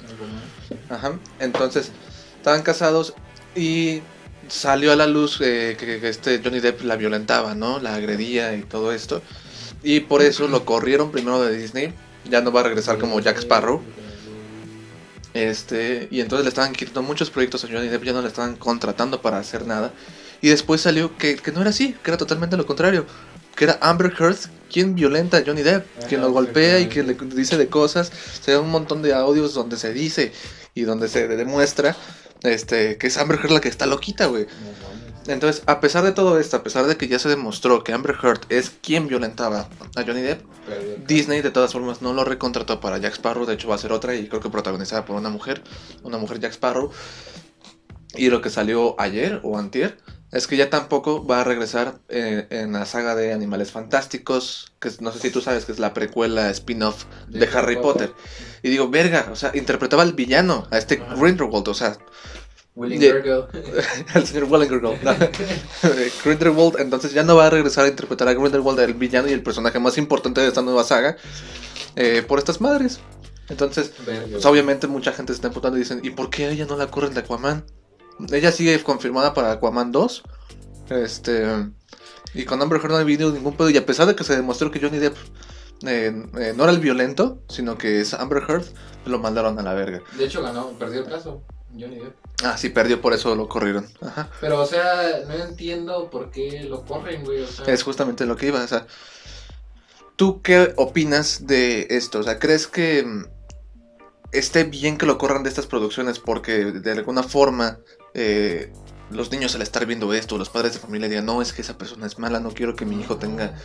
[0.90, 1.14] Ajá.
[1.40, 1.92] Entonces,
[2.38, 3.14] estaban casados
[3.56, 4.02] y
[4.48, 7.80] salió a la luz eh, que, que este Johnny Depp la violentaba, ¿no?
[7.80, 9.22] La agredía y todo esto.
[9.84, 11.94] Y por eso lo corrieron primero de Disney.
[12.30, 13.82] Ya no va a regresar como Jack Sparrow.
[15.34, 18.56] Este, y entonces le estaban quitando muchos proyectos a Johnny Depp, ya no le estaban
[18.56, 19.92] contratando para hacer nada.
[20.42, 23.06] Y después salió que, que no era así, que era totalmente lo contrario.
[23.56, 24.38] Que era Amber Heard
[24.72, 28.12] quien violenta a Johnny Depp, Ajá, quien lo golpea y quien le dice de cosas.
[28.42, 30.32] Se da un montón de audios donde se dice
[30.74, 31.96] y donde se demuestra
[32.46, 34.48] este, que es Amber Heard la que está loquita, güey.
[35.28, 38.16] Entonces, a pesar de todo esto, a pesar de que ya se demostró que Amber
[38.22, 40.44] Heard es quien violentaba a Johnny Depp,
[41.08, 43.92] Disney de todas formas no lo recontrató para Jack Sparrow, de hecho va a ser
[43.92, 45.64] otra y creo que protagonizada por una mujer,
[46.04, 46.92] una mujer Jack Sparrow.
[48.14, 49.98] Y lo que salió ayer o antier
[50.32, 54.90] es que ya tampoco va a regresar eh, en la saga de Animales Fantásticos, que
[55.00, 58.14] no sé si tú sabes que es la precuela spin-off de Harry Potter.
[58.62, 60.98] Y digo, verga, o sea, interpretaba al villano, a este.
[60.98, 61.98] Grindelwald, o sea,
[62.76, 63.14] Willing Yeah.
[63.14, 63.48] Virgo.
[64.14, 65.02] al señor Wallengergold.
[65.02, 65.14] ¿no?
[66.24, 69.42] Grindelwald, entonces ya no va a regresar a interpretar a Grindelwald, el villano y el
[69.44, 71.16] personaje más importante de esta nueva saga,
[71.96, 73.00] eh, por estas madres.
[73.48, 76.66] Entonces, pues, obviamente mucha gente se está emputando y dicen, ¿y por qué a ella
[76.66, 77.64] no la corren de Aquaman?
[78.32, 80.24] Ella sigue confirmada para Aquaman 2.
[80.90, 81.46] Este.
[82.34, 83.70] Y con Amber Heard no ha habido ningún pedo.
[83.70, 85.16] Y a pesar de que se demostró que Johnny Depp
[85.86, 88.66] eh, eh, no era el violento, sino que es Amber Heard,
[89.06, 90.02] lo mandaron a la verga.
[90.18, 91.44] De hecho ganó, perdió el caso.
[91.72, 92.16] Johnny Depp.
[92.44, 93.88] Ah, sí, perdió, por eso lo corrieron.
[94.02, 94.30] Ajá.
[94.42, 97.42] Pero, o sea, no entiendo por qué lo corren, güey.
[97.42, 98.62] O sea, Es justamente lo que iba.
[98.62, 98.88] O sea,
[100.16, 102.20] ¿tú qué opinas de esto?
[102.20, 103.26] O sea, ¿crees que mm,
[104.32, 107.80] esté bien que lo corran de estas producciones porque de alguna forma
[108.14, 108.72] eh,
[109.10, 111.78] los niños al estar viendo esto, los padres de familia digan, no, es que esa
[111.78, 113.56] persona es mala, no quiero que mi hijo tenga...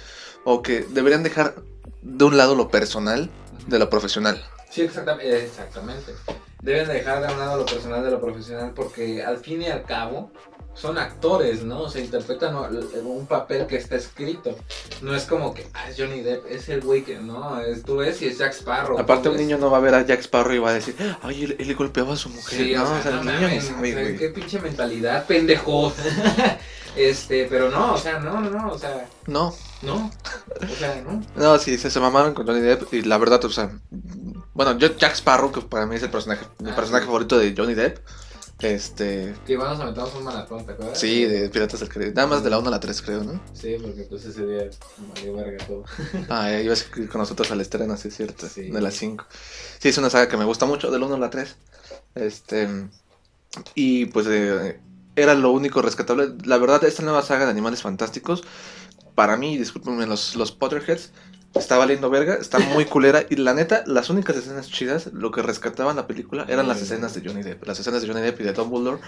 [0.45, 1.55] O que deberían dejar
[2.01, 3.31] de un lado lo personal
[3.67, 4.43] de lo profesional.
[4.71, 5.45] Sí, exactamente.
[5.45, 6.15] exactamente.
[6.63, 9.85] Deben dejar de un lado lo personal de lo profesional porque al fin y al
[9.85, 10.31] cabo
[10.75, 11.83] son actores, ¿no?
[11.83, 14.57] O sea, interpretan un papel que está escrito.
[15.03, 17.97] No es como que, ah, es Johnny Depp, es el güey que, no, es, tú
[17.97, 18.99] ves y es Jack Sparrow.
[18.99, 20.95] Aparte un ves- niño no va a ver a Jack Sparrow y va a decir,
[21.23, 22.59] ay, él, él golpeaba a su mujer.
[22.59, 24.17] Sí, no, o sea, no el niño ni mames, sabe, güey.
[24.17, 25.93] qué pinche mentalidad, pendejo.
[26.97, 30.11] este, pero no, o sea, no, no, no, o sea, No, no.
[30.63, 31.23] O sea, no.
[31.37, 33.71] No, sí, se, se mamaron con Johnny Depp y la verdad, o sea,
[34.55, 37.07] bueno, yo Jack Sparrow, que para mí es el personaje, mi Ah, personaje sí.
[37.07, 37.99] favorito de Johnny Depp,
[38.61, 39.35] Este.
[39.47, 40.99] Que igual nos aventamos un maratón, ¿te acuerdas?
[41.01, 42.13] Sí, de Piratas del Caribe.
[42.13, 43.41] Nada más de la 1 a la 3, creo, ¿no?
[43.55, 44.69] Sí, porque pues ese día
[45.15, 45.85] valió verga todo.
[46.29, 48.47] Ah, eh, ibas con nosotros al estreno, sí, es cierto.
[48.49, 48.71] Sí.
[48.71, 49.25] De las 5.
[49.79, 51.57] Sí, es una saga que me gusta mucho, del 1 a la 3.
[52.17, 52.69] Este.
[53.75, 54.79] Y pues eh,
[55.17, 56.35] era lo único rescatable.
[56.45, 58.45] La verdad, esta nueva saga de Animales Fantásticos,
[59.15, 61.13] para mí, discúlpenme los, los Potterheads,
[61.55, 63.25] está valiendo verga, está muy culera.
[63.29, 67.15] Y la neta, las únicas escenas chidas, lo que rescataban la película, eran las escenas
[67.15, 67.67] de Johnny Depp.
[67.67, 69.01] Las escenas de Johnny Depp y de Dumbledore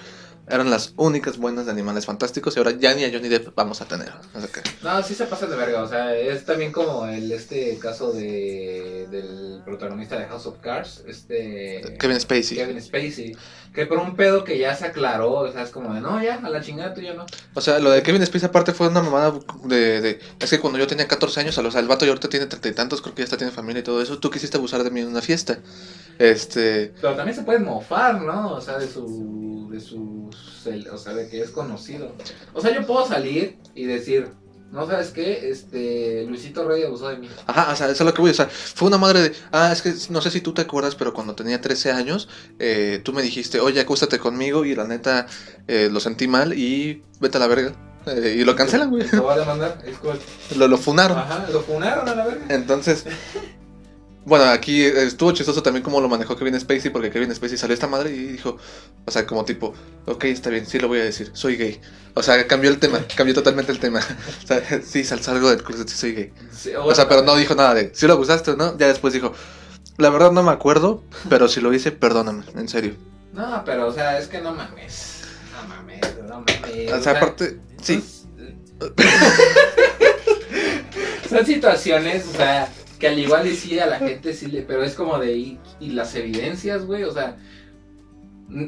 [0.49, 2.57] eran las únicas buenas de Animales Fantásticos.
[2.57, 4.11] Y ahora ya ni a Johnny Depp vamos a tener.
[4.53, 8.12] Que- No, sí se pasa de verga, o sea, es también como el este caso
[8.12, 12.57] de del protagonista de House of Cards, este Kevin Spacey.
[12.57, 13.36] Kevin Spacey,
[13.72, 16.36] que por un pedo que ya se aclaró, o sea, es como de, no, ya,
[16.36, 17.24] a la chingada tú ya no.
[17.54, 19.32] O sea, lo de Kevin Spacey aparte fue una mamada
[19.64, 20.20] de, de...
[20.40, 22.68] Es que cuando yo tenía 14 años, o sea, el vato ya ahorita tiene treinta
[22.68, 24.18] y tantos, creo que ya hasta tiene familia y todo eso.
[24.18, 25.58] Tú quisiste abusar de mí en una fiesta.
[26.18, 26.92] Este...
[27.00, 28.52] Pero también se puede mofar, ¿no?
[28.52, 30.30] O sea, de su de su
[30.92, 32.12] o sea, de que es conocido.
[32.52, 34.28] O sea, yo puedo salir y decir,
[34.72, 37.28] no sabes qué, este Luisito Rey abusó de mí.
[37.46, 38.30] Ajá, o sea, eso es lo que voy.
[38.30, 39.32] O sea, fue una madre de...
[39.52, 43.00] Ah, es que no sé si tú te acuerdas, pero cuando tenía 13 años, eh,
[43.04, 45.26] tú me dijiste, oye, acuéstate conmigo y la neta
[45.68, 47.74] eh, lo sentí mal y vete a la verga.
[48.06, 49.06] Eh, y lo cancelan, güey.
[49.12, 50.18] Lo va a demandar, es cool.
[50.56, 51.18] Lo, lo funaron.
[51.18, 52.46] Ajá, lo funaron a la verga.
[52.48, 53.04] Entonces,
[54.24, 57.86] bueno, aquí estuvo chistoso también como lo manejó Kevin Spacey, porque Kevin Spacey salió esta
[57.88, 58.56] madre y dijo,
[59.04, 59.74] o sea, como tipo,
[60.06, 61.80] ok, está bien, sí lo voy a decir, soy gay.
[62.14, 64.00] O sea, cambió el tema, cambió totalmente el tema.
[64.44, 66.32] O sea, sí, sal- salgo del closet, sí soy gay.
[66.56, 69.12] Sí, O sea, pero no dijo nada de, si lo abusaste o no, ya después
[69.12, 69.32] dijo,
[69.98, 72.94] la verdad no me acuerdo, pero si lo hice, perdóname, en serio.
[73.32, 75.22] No, pero o sea, es que no mames.
[75.52, 76.92] No mames, no mames.
[76.92, 78.02] O sea, aparte, sí,
[81.28, 82.68] Son situaciones, o sea,
[83.03, 84.62] que al igual y sí a la gente sí le.
[84.62, 85.36] Pero es como de.
[85.36, 87.36] Y, y las evidencias, güey, o sea.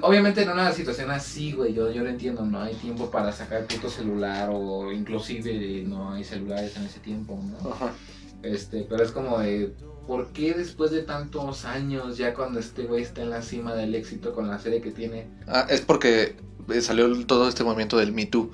[0.03, 3.61] Obviamente en una situación así, güey, yo, yo lo entiendo, no hay tiempo para sacar
[3.61, 7.70] el puto celular o inclusive no hay celulares en ese tiempo, ¿no?
[7.70, 7.93] Ajá.
[8.43, 9.74] Este, pero es como de,
[10.07, 13.95] ¿por qué después de tantos años, ya cuando este güey está en la cima del
[13.95, 16.37] éxito con la serie que tiene, Ah, es porque
[16.72, 18.51] eh, salió todo este movimiento del Me Too,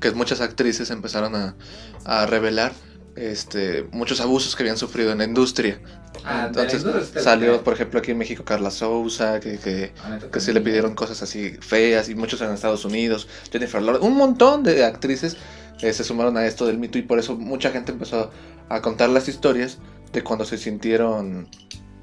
[0.00, 1.56] que muchas actrices empezaron a,
[2.04, 2.72] a revelar
[3.16, 5.80] este, muchos abusos que habían sufrido en la industria.
[6.24, 9.92] Ah, Entonces de la industria salió, por ejemplo, aquí en México Carla Souza, que, que,
[10.08, 14.06] neta que sí le pidieron cosas así feas, y muchos en Estados Unidos, Jennifer Lawrence,
[14.06, 15.36] un montón de actrices
[15.80, 18.30] eh, se sumaron a esto del Me Too y por eso mucha gente empezó
[18.68, 19.78] a contar las historias
[20.12, 21.48] de cuando se sintieron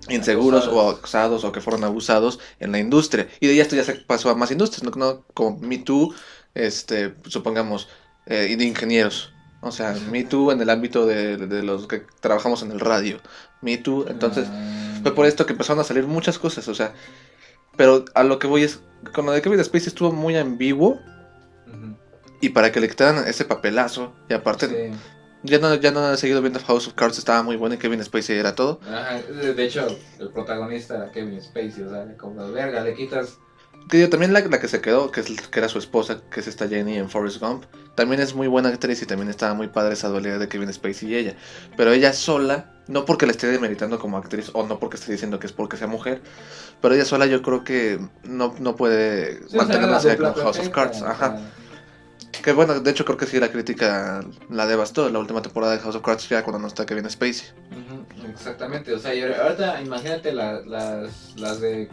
[0.10, 3.28] inseguros o acosados o que fueron abusados en la industria.
[3.40, 5.26] Y de ahí esto ya se pasó a más industrias, ¿no?
[5.34, 6.14] como Me Too,
[6.54, 7.88] este, supongamos,
[8.26, 9.34] eh, y de ingenieros.
[9.68, 13.20] O sea, Me Too en el ámbito de, de los que trabajamos en el radio.
[13.62, 14.48] Me Too, entonces...
[14.52, 16.94] Ah, Fue por esto que empezaron a salir muchas cosas, o sea.
[17.78, 18.80] Pero a lo que voy es.
[19.14, 21.00] Con lo de Kevin Spacey estuvo muy ambiguo.
[21.68, 21.96] ujú,
[22.42, 24.14] Y para que le quitaran ese papelazo.
[24.28, 25.00] Y aparte, sí.
[25.44, 27.20] ya, no, ya no he seguido viendo House of Cards.
[27.20, 28.80] Estaba muy bueno y Kevin Spacey era todo.
[28.92, 29.88] Ajá, de hecho,
[30.20, 33.38] el protagonista era Kevin Spacey, o sea, como verga, le quitas.
[33.90, 36.40] Que yo, también la, la que se quedó, que, es, que era su esposa, que
[36.42, 37.66] es esta Jenny en Forrest Gump.
[37.98, 41.10] También es muy buena actriz y también estaba muy padre esa dualidad de Kevin Spacey
[41.10, 41.36] y ella.
[41.76, 45.40] Pero ella sola, no porque la esté demeritando como actriz o no porque esté diciendo
[45.40, 46.22] que es porque sea mujer.
[46.80, 49.96] Pero ella sola yo creo que no, no puede Sí, o sea, mantener era una
[49.96, 51.02] la serie dupla como House of Cards.
[51.02, 51.40] Ajá.
[52.44, 55.80] Que bueno, de hecho creo que sí la crítica la devastó la última temporada de
[55.80, 57.48] House of Cards ya cuando no está Kevin Spacey.
[58.32, 61.90] exactamente, o sea, y ahorita imagínate la- las, las de.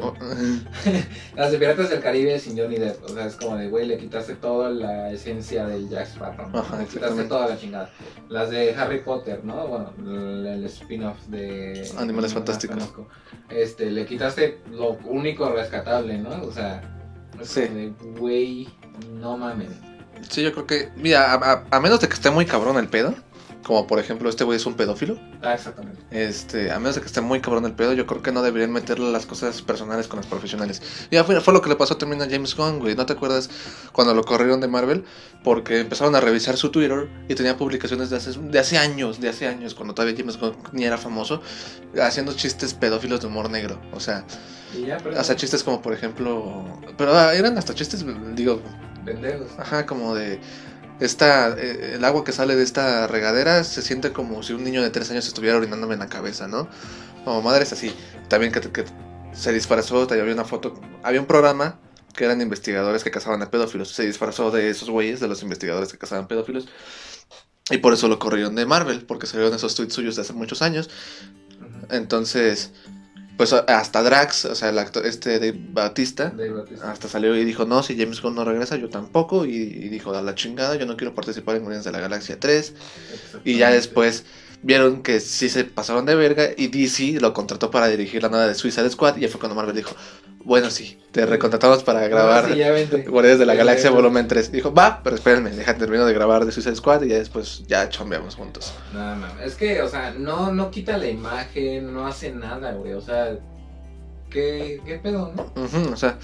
[0.00, 0.12] Oh,
[1.36, 3.98] Las de Piratas del Caribe sin Johnny Depp, o sea, es como de, güey, le
[3.98, 6.48] quitaste toda la esencia del Jack Sparrow.
[6.58, 7.90] Ajá, le quitaste toda la chingada.
[8.28, 9.66] Las de Harry Potter, ¿no?
[9.68, 12.90] Bueno, el, el spin-off de Animales Fantásticos.
[13.48, 16.42] Este, le quitaste lo único rescatable, ¿no?
[16.42, 16.82] O sea,
[17.40, 17.60] es Sí.
[17.62, 18.66] de, güey,
[19.20, 19.70] no mames.
[20.28, 22.88] sí, yo creo que, mira, a, a- a menos de que esté muy cabrón el
[22.88, 23.14] pedo,
[23.64, 26.00] como por ejemplo este güey es un pedófilo, Ah, exactamente.
[26.12, 28.72] este, a menos de que esté muy cabrón el pedo, yo creo que no deberían
[28.72, 30.80] meterle las cosas personales con las profesionales.
[31.10, 33.50] Ya fue, fue lo que le pasó también a James Gunn, güey, ¿no te acuerdas
[33.92, 35.04] cuando lo corrieron de Marvel?
[35.42, 39.30] Porque empezaron a revisar su Twitter y tenía publicaciones de hace, de hace años, de
[39.30, 41.42] hace años, cuando todavía James Gunn ni era famoso,
[42.00, 44.24] haciendo chistes pedófilos de humor negro, o sea...
[45.22, 46.64] Sea, chistes como por ejemplo.
[46.96, 48.04] Pero ah, eran hasta chistes,
[48.34, 48.62] digo,
[49.04, 49.48] pendejos.
[49.58, 50.40] ajá, como de.
[50.98, 54.82] Esta, eh, el agua que sale de esta regadera se siente como si un niño
[54.82, 56.68] de tres años estuviera orinándome en la cabeza, ¿no?
[57.24, 57.94] Como madres así.
[58.28, 58.84] También que, que
[59.32, 60.80] se disfrazó, había una foto.
[61.02, 61.78] Había un programa
[62.14, 63.90] que eran investigadores que cazaban a pedófilos.
[63.90, 66.66] Se disfrazó de esos güeyes, de los investigadores que cazaban pedófilos.
[67.70, 70.62] Y por eso lo corrieron de Marvel, porque salieron esos tweets suyos de hace muchos
[70.62, 70.88] años.
[71.90, 72.72] Entonces,
[73.36, 76.32] pues hasta Drax, o sea, el actor este de Batista,
[76.84, 79.44] hasta salió y dijo, no, si James Gunn no regresa, yo tampoco.
[79.44, 82.40] Y, y dijo, a la chingada, yo no quiero participar en Guardianes de la Galaxia
[82.40, 82.74] 3.
[83.44, 84.24] Y ya después
[84.62, 88.46] vieron que sí se pasaron de verga y DC lo contrató para dirigir la nueva
[88.46, 89.16] de Suicide Squad.
[89.16, 89.94] Y ya fue cuando Marvel dijo,
[90.46, 93.02] bueno, sí, te recontratamos para grabar Ah, sí.
[93.08, 94.52] Guardianes de la Galaxia volumen 3.
[94.52, 97.88] Dijo, va, pero espérenme, deja termino de grabar de Suicide Squad y ya después ya
[97.88, 98.72] chambeamos juntos.
[98.92, 99.44] No, mames.
[99.44, 102.92] Es que, o sea, no, no quita la imagen, no hace nada, güey.
[102.92, 103.36] O sea,
[104.30, 105.52] ¿qué, qué pedo, no?
[105.60, 106.16] Ujú, o sea,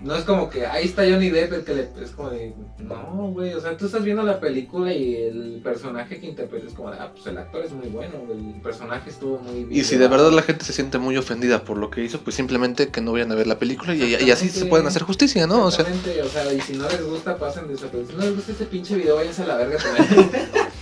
[0.00, 1.88] No es como que ahí está Johnny Depp, el que le.
[2.00, 2.54] Es como de.
[2.78, 3.52] No, güey.
[3.54, 6.98] O sea, tú estás viendo la película y el personaje que interpreta es como de.
[7.00, 8.14] Ah, pues el actor es muy bueno.
[8.30, 9.80] El personaje estuvo muy bien.
[9.80, 12.36] y si de verdad la gente se siente muy ofendida por lo que hizo, pues
[12.36, 15.48] simplemente que no vayan a ver la película y, y así se pueden hacer justicia,
[15.48, 15.64] ¿no?
[15.64, 18.10] O sea, o sea, y si no les gusta, pasen desapercibidos.
[18.10, 20.30] Si no les gusta este pinche video, váyanse a la verga también.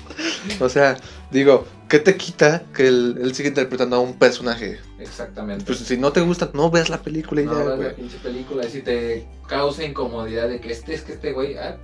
[0.61, 0.99] o sea,
[1.31, 4.79] digo, ¿qué te quita que él, él siga interpretando a un personaje?
[4.99, 5.65] Exactamente.
[5.65, 7.89] Pues si no te gusta, no veas la película y no ya, veas güey.
[7.89, 11.57] la pinche película y si te causa incomodidad de que este es que este güey.
[11.59, 11.77] ah,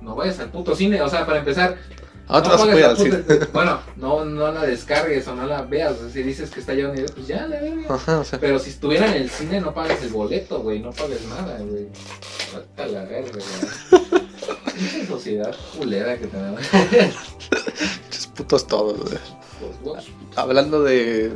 [0.00, 1.78] no vayas al puto cine, o sea, para empezar.
[2.26, 3.22] A otros no al cine.
[3.52, 5.92] Bueno, no, no la descargues o no la veas.
[5.92, 7.94] O sea, si dices que está Johnny Depp, pues ya, la verga.
[7.94, 10.80] Ajá, o sea, Pero si estuviera en el cine, no pagues el boleto, güey.
[10.80, 11.88] No pagues nada, güey.
[12.54, 14.22] Vete a la verga, güey.
[14.74, 16.60] Pinche sociedad culera que tenemos.
[18.34, 18.98] putos todos,
[19.80, 20.02] güey,
[20.36, 21.32] Hablando de.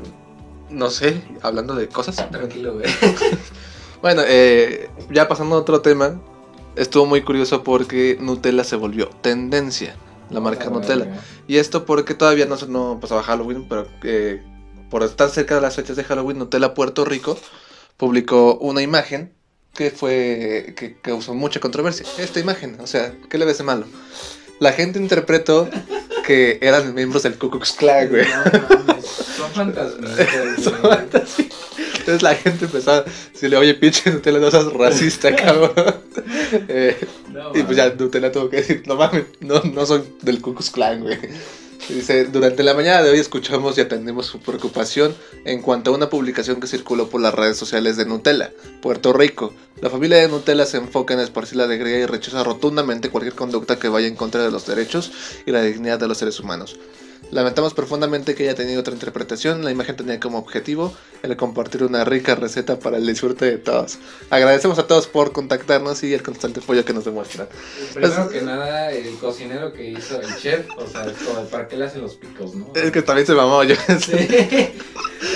[0.71, 2.17] No sé, hablando de cosas.
[2.31, 2.87] Tranquilo, güey.
[4.01, 6.21] Bueno, eh, ya pasando a otro tema,
[6.77, 9.97] estuvo muy curioso porque Nutella se volvió tendencia,
[10.31, 11.21] la marca Ah, Nutella.
[11.49, 14.41] Y esto porque todavía no, se- no pasaba Halloween, pero eh,
[14.89, 17.37] por estar cerca de las fechas de Halloween, Nutella Puerto Rico
[17.97, 19.33] publicó una imagen
[19.75, 22.07] que fue que causó mucha controversia.
[22.19, 23.85] Esta imagen, o sea, ¿qué le ves de malo?
[24.61, 25.69] La gente interpretó
[26.25, 28.27] que eran miembros del Ku Klux Klan, güey.
[28.29, 28.95] No,
[29.39, 30.27] Son fantasmitas,
[30.63, 31.49] Son fantasías.
[31.99, 35.73] Entonces la gente empezó a decirle, oye, pinche Nutella, no seas racista, cabrón.
[36.69, 36.97] Eh,
[37.33, 37.91] No, y pues ya.
[37.91, 41.19] Nutella tuvo que decir, no mames, no, no soy del Ku Klux Klan, güey.
[41.89, 45.15] Dice, durante la mañana de hoy escuchamos y atendemos su preocupación
[45.47, 49.55] en cuanto a una publicación que circuló por las redes sociales de Nutella, Puerto Rico.
[49.81, 53.79] La familia de Nutella se enfoca en esparcir la alegría y rechaza rotundamente cualquier conducta
[53.79, 55.13] que vaya en contra de los derechos
[55.47, 56.77] y la dignidad de los seres humanos.
[57.31, 59.63] Lamentamos profundamente que haya tenido otra interpretación.
[59.65, 63.99] La imagen tenía como objetivo el compartir una rica receta para el disfrute de todos.
[64.31, 67.49] Agradecemos a todos por contactarnos y el constante apoyo que nos demuestran.
[67.93, 71.69] Primero Es- que nada, el cocinero que hizo el chef, o sea, es como, ¿para
[71.69, 72.73] qué le hacen los picos, no?
[72.75, 73.75] Es que también se mamó yo.
[73.99, 74.13] Sí.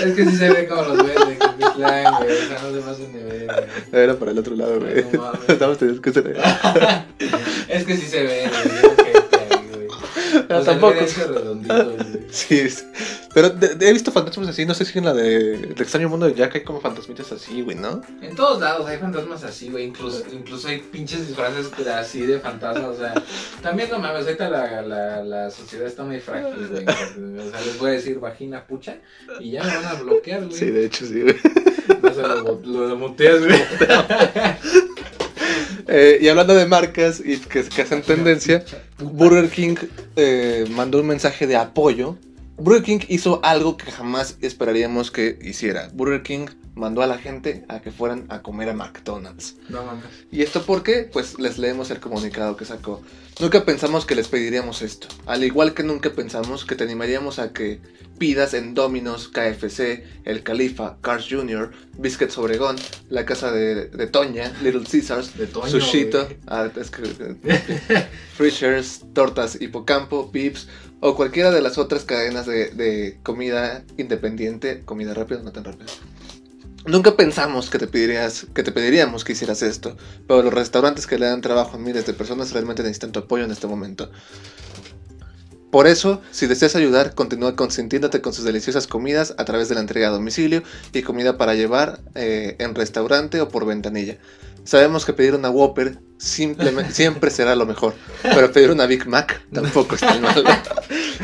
[0.01, 2.31] Es que sí se ve como los güeyes de Ku Clan, güey.
[2.31, 3.67] O sea, no se pasen de ver.
[3.91, 5.05] Era para el otro lado, güey.
[5.11, 5.41] No mames.
[5.49, 6.37] Estamos teniendo que hacer.
[7.69, 8.75] Es que sí se ve, güey.
[8.77, 9.32] es que, güey.
[10.49, 10.95] No, O sea, tampoco.
[12.31, 12.83] Sí, sí.
[13.33, 14.65] Pero de- de- he visto fantasmas así.
[14.65, 17.61] No sé si en la de El extraño mundo de Jack hay como fantasmitas así,
[17.61, 18.01] güey, ¿no?
[18.21, 19.85] En todos lados hay fantasmas así, güey.
[19.85, 22.85] Incluso, incluso hay pinches disfraces así de fantasmas.
[22.85, 23.13] O sea,
[23.61, 26.83] también no mames, ahorita la, la, la sociedad está muy frágil, güey.
[26.85, 28.97] O sea, les voy a decir vagina pucha
[29.39, 30.53] y ya me van a bloquear, güey.
[30.57, 31.35] Sí, de hecho, sí, güey.
[32.01, 33.59] No se lo, lo muteas, güey.
[35.87, 38.63] Eh, y hablando de marcas y que, que hacen tendencia,
[38.99, 39.75] Burger King
[40.15, 42.17] eh, mandó un mensaje de apoyo.
[42.57, 45.89] Burger King hizo algo que jamás esperaríamos que hiciera.
[45.93, 49.55] Burger King mandó a la gente a que fueran a comer a McDonald's.
[49.69, 50.05] No mames.
[50.31, 51.09] ¿Y esto por qué?
[51.11, 53.01] Pues les leemos el comunicado que sacó.
[53.39, 55.07] Nunca pensamos que les pediríamos esto.
[55.25, 57.79] Al igual que nunca pensamos que te animaríamos a que
[58.19, 62.75] pidas en Domino's, KFC, El Califa, Cars Jr., Biscuits Obregón,
[63.09, 67.03] La Casa de, de Toña, Little Caesars, De Toño, Sushito, ah, es que-
[68.35, 70.67] Frischers, Tortas Hipocampo, Pips
[70.99, 75.91] o cualquiera de las otras cadenas de, de comida independiente, comida rápida, no tan rápida.
[76.85, 79.95] Nunca pensamos que te, pedirías, que te pediríamos que hicieras esto,
[80.27, 83.45] pero los restaurantes que le dan trabajo a miles de personas realmente necesitan tu apoyo
[83.45, 84.11] en este momento.
[85.71, 89.81] Por eso, si deseas ayudar, continúa consintiéndote con sus deliciosas comidas a través de la
[89.81, 90.61] entrega a domicilio
[90.91, 94.17] y comida para llevar eh, en restaurante o por ventanilla.
[94.63, 99.45] Sabemos que pedir una Whopper simplemente, siempre será lo mejor, pero pedir una Big Mac
[99.51, 100.43] tampoco está mal.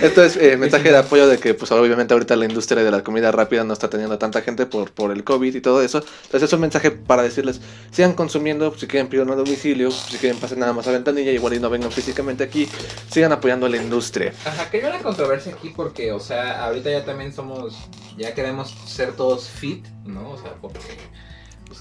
[0.01, 3.03] Esto es eh, mensaje de apoyo de que, pues obviamente ahorita la industria de la
[3.03, 6.03] comida rápida no está teniendo tanta gente por, por el COVID y todo eso.
[6.23, 7.61] Entonces es un mensaje para decirles,
[7.91, 11.53] sigan consumiendo, si quieren pedir a domicilio, si quieren pasen nada más a ventanilla, igual
[11.53, 12.67] y no vengan físicamente aquí,
[13.09, 14.33] sigan apoyando a la industria.
[14.45, 17.77] Ajá, que hay una controversia aquí porque, o sea, ahorita ya también somos,
[18.17, 20.31] ya queremos ser todos fit, ¿no?
[20.31, 20.79] O sea, porque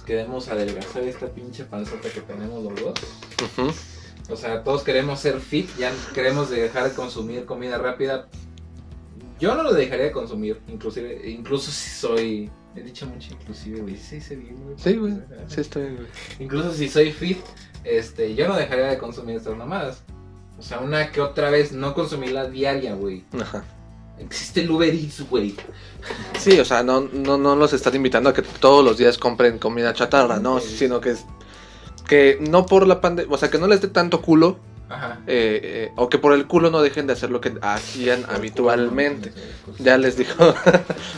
[0.09, 2.95] queremos adelgazar esta pinche panzota que tenemos los dos.
[4.31, 8.27] O sea, todos queremos ser fit, ya queremos dejar de consumir comida rápida.
[9.39, 13.97] Yo no lo dejaría de consumir, inclusive, incluso si soy He dicho mucho inclusive, güey.
[13.97, 14.77] Sí, se bien, güey.
[14.79, 15.15] Sí, güey.
[15.49, 16.09] Sí, estoy bien, güey.
[16.39, 17.39] Incluso si soy fit,
[17.85, 20.03] este, yo no dejaría de consumir estas mamadas.
[20.59, 23.25] O sea, una que otra vez, no consumirla diaria, güey.
[23.41, 23.63] Ajá.
[24.21, 25.55] Existe el Uber Eats, güey.
[26.39, 29.59] Sí, o sea, no, no, no los están invitando a que todos los días compren
[29.59, 30.77] comida chatarra, no, Sí.
[30.79, 31.25] sino que es
[32.09, 34.59] que no por la pandemia, o sea, que no les dé tanto culo,
[34.89, 35.21] Ajá.
[35.27, 39.33] eh, eh, o que por el culo no dejen de hacer lo que hacían habitualmente.
[39.79, 40.33] Ya les digo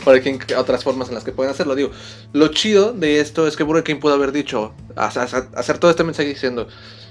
[0.05, 1.75] Burger King otras formas en las que pueden hacerlo.
[1.75, 1.91] Digo,
[2.33, 6.03] lo chido de esto es que Burger King pudo haber dicho, hacer, hacer todo este
[6.03, 6.67] mensaje diciendo,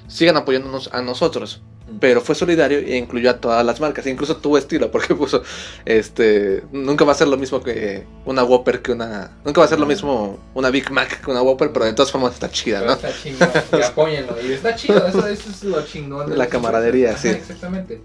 [0.08, 1.62] sigan apoyándonos a nosotros.
[1.98, 5.42] Pero fue solidario e incluyó a todas las marcas, incluso tu estilo, porque puso,
[5.84, 9.68] este, nunca va a ser lo mismo que una Whopper que una, nunca va a
[9.68, 12.80] ser lo mismo una Big Mac que una Whopper, pero de todas formas está chida,
[12.80, 12.96] Pero ¿no?
[12.96, 14.36] está chingón, y apóyenlo.
[14.42, 16.30] Y está chido, eso, eso es lo chingón.
[16.30, 17.28] de La camaradería, sí.
[17.28, 18.00] Exactamente.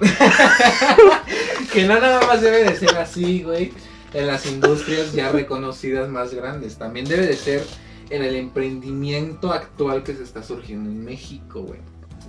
[1.72, 3.72] que no nada más debe de ser así, güey,
[4.14, 6.76] en las industrias ya reconocidas más grandes.
[6.76, 7.62] También debe de ser
[8.10, 11.80] en el emprendimiento actual que se está surgiendo en México, güey.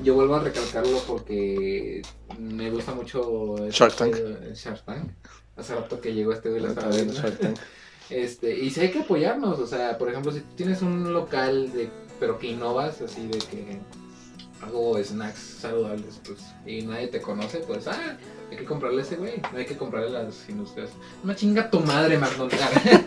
[0.03, 2.01] Yo vuelvo a recalcarlo porque
[2.39, 4.15] me gusta mucho este- Shark Tank.
[4.15, 5.11] el Shark Tank.
[5.55, 7.13] Hace rato que llegó este güey, lo estaba viendo.
[7.13, 7.57] Shark Tank.
[8.09, 11.89] Este, y si hay que apoyarnos, o sea, por ejemplo, si tienes un local de,
[12.19, 13.79] pero que innovas, así de que
[14.61, 18.17] hago snacks saludables, pues, y nadie te conoce, pues, ah,
[18.49, 20.89] hay que comprarle a ese güey, no hay que comprarle a las industrias.
[21.23, 22.57] Una chinga tu madre, McDonald's.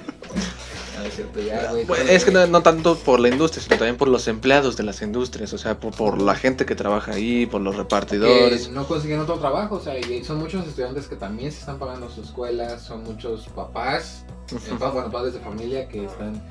[0.97, 1.85] no, es cierto, ya, güey.
[1.85, 4.83] Bueno, es que no, no tanto por la industria, sino también por los empleados de
[4.83, 8.71] las industrias, o sea, por, por la gente que trabaja ahí, por los que repartidores.
[8.71, 12.09] no consiguen otro trabajo, o sea, y son muchos estudiantes que también se están pagando
[12.09, 16.43] su escuela, son muchos papás, eh, bueno, padres de familia que están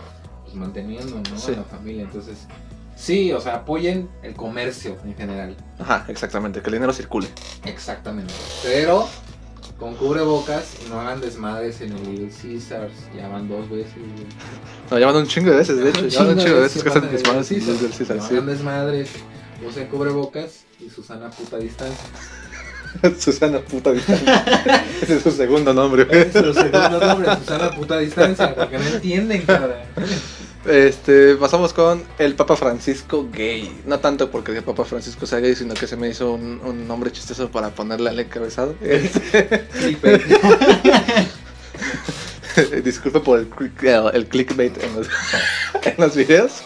[0.43, 1.37] pues, manteniendo ¿no?
[1.37, 1.53] Sí.
[1.53, 2.03] a la familia.
[2.03, 2.47] Entonces,
[2.95, 5.55] sí, o sea, apoyen el comercio en general.
[5.79, 7.27] Ajá, exactamente, que el dinero circule.
[7.65, 8.33] Exactamente.
[8.63, 9.07] Pero
[9.83, 12.93] con cubrebocas y no hagan desmadres en el Little Caesars.
[13.17, 13.95] Ya van dos veces.
[13.97, 14.25] güey.
[14.89, 17.03] No, llaman un chingo de veces, de hecho, llaman un chingo de veces que hacen
[17.03, 19.09] en el desmadres Little en los del César, No hagan desmadres.
[19.67, 22.05] Usen cubrebocas y Susana puta distancia.
[23.19, 24.85] Susana puta distancia.
[25.01, 26.07] Ese es su segundo nombre.
[26.09, 29.75] Es su segundo nombre, Susana puta distancia, porque no entienden, cabrón.
[30.65, 33.81] Este, pasamos con el Papa Francisco gay.
[33.85, 36.87] No tanto porque el Papa Francisco sea gay, sino que se me hizo un, un
[36.87, 38.75] nombre chistoso para ponerle al encabezado.
[38.79, 40.21] Clickbait.
[42.83, 43.47] Disculpe por el,
[43.81, 45.07] el, el clickbait en los,
[45.83, 46.63] en los videos.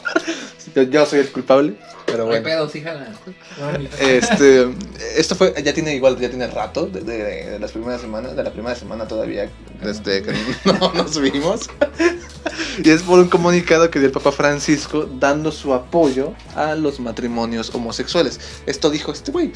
[0.76, 1.78] Yo, yo soy el culpable,
[2.08, 2.43] pero bueno.
[2.43, 3.14] pedos, híjala.
[3.99, 4.68] Este,
[5.16, 8.43] esto fue, ya tiene igual, ya tiene rato, de, de- de las primeras semanas, de
[8.43, 9.49] la primera semana todavía,
[9.84, 10.34] desde que
[10.66, 11.70] no nos vimos.
[12.84, 16.99] Y es por un comunicado que dio el Papa Francisco dando su apoyo a los
[16.99, 18.39] matrimonios homosexuales.
[18.66, 19.51] Esto dijo este güey.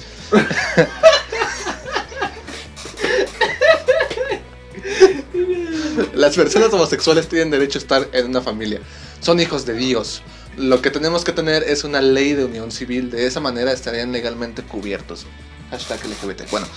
[6.13, 8.79] Las personas homosexuales tienen derecho a estar en una familia.
[9.19, 10.21] Son hijos de Dios.
[10.57, 13.09] Lo que tenemos que tener es una ley de unión civil.
[13.09, 15.25] De esa manera estarían legalmente cubiertos.
[15.69, 16.49] Hashtag LGBT.
[16.51, 16.67] Bueno,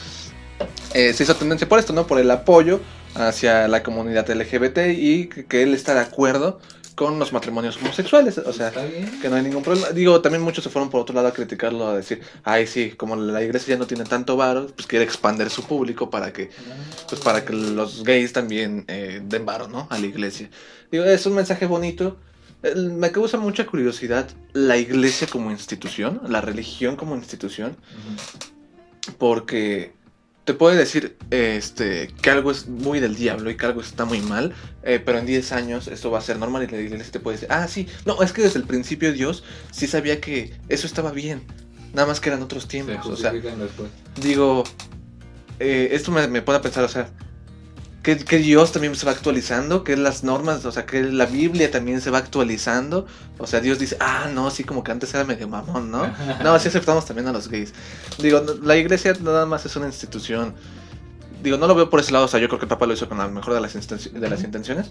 [0.92, 2.06] eh, se hizo tendencia por esto, ¿no?
[2.06, 2.80] Por el apoyo
[3.14, 6.60] hacia la comunidad LGBT y que, que él está de acuerdo
[6.94, 8.38] con los matrimonios homosexuales.
[8.38, 9.90] O sea, que no hay ningún problema.
[9.90, 13.16] Digo, también muchos se fueron por otro lado a criticarlo, a decir, ay, sí, como
[13.16, 16.50] la iglesia ya no tiene tanto varo, pues quiere expandir su público para que
[17.08, 19.86] pues para que los gays también eh, den varo, ¿no?
[19.90, 20.48] A la iglesia.
[20.90, 22.16] Digo, es un mensaje bonito.
[22.76, 27.76] Me causa mucha curiosidad la iglesia como institución, la religión como institución,
[29.18, 29.92] porque
[30.44, 34.20] te puede decir este, que algo es muy del diablo y que algo está muy
[34.20, 37.20] mal, eh, pero en 10 años esto va a ser normal y la iglesia te
[37.20, 40.86] puede decir, ah, sí, no, es que desde el principio Dios sí sabía que eso
[40.86, 41.42] estaba bien,
[41.92, 43.90] nada más que eran otros Se tiempos, o sea, después.
[44.22, 44.64] digo,
[45.60, 47.10] eh, esto me, me pone a pensar, o sea,
[48.04, 51.70] que, que Dios también se va actualizando, que las normas, o sea, que la Biblia
[51.70, 53.06] también se va actualizando.
[53.38, 56.14] O sea, Dios dice, ah, no, sí, como que antes era medio mamón, ¿no?
[56.44, 57.72] No, así aceptamos también a los gays.
[58.18, 60.54] Digo, la iglesia nada más es una institución.
[61.44, 62.94] Digo, no lo veo por ese lado, o sea, yo creo que el Papa lo
[62.94, 64.86] hizo con la mejor de las, de las intenciones,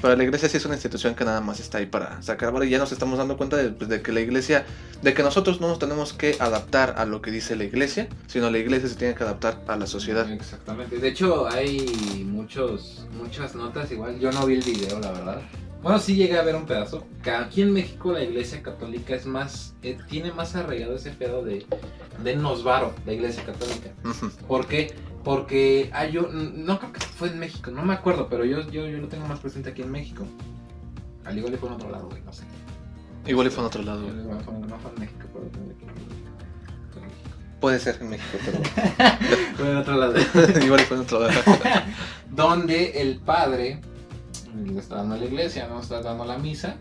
[0.00, 2.64] pero la iglesia sí es una institución que nada más está ahí para sacar vara
[2.64, 4.64] y ya nos estamos dando cuenta de, pues, de que la iglesia,
[5.02, 8.48] de que nosotros no nos tenemos que adaptar a lo que dice la iglesia, sino
[8.52, 10.30] la iglesia se tiene que adaptar a la sociedad.
[10.30, 10.96] Exactamente.
[10.98, 14.20] De hecho, hay muchos, muchas notas igual.
[14.20, 15.42] Yo no vi el video, la verdad.
[15.82, 17.04] Bueno, sí llegué a ver un pedazo.
[17.20, 21.44] Que aquí en México la iglesia católica es más, eh, tiene más arraigado ese pedo
[21.44, 21.66] de,
[22.22, 23.90] de varo, la iglesia católica.
[24.04, 24.30] Ujú.
[24.46, 24.94] ¿Por qué?
[25.26, 28.86] Porque ah, yo no creo que fue en México, no me acuerdo, pero yo, yo,
[28.86, 30.24] yo lo tengo más presente aquí en México.
[31.24, 32.44] Al igual fue en otro lado, güey, no sé.
[33.26, 34.06] Igual fue en otro lado.
[34.08, 37.16] Al igual fue- No fue en México, pero fue aquí en México.
[37.60, 38.58] Puede ser en México, pero
[39.56, 40.14] Fue en otro lado.
[40.64, 41.32] igual y fue en otro lado.
[42.30, 43.80] donde el padre
[44.64, 45.80] le está dando a la iglesia, ¿no?
[45.80, 46.76] Está dando la misa.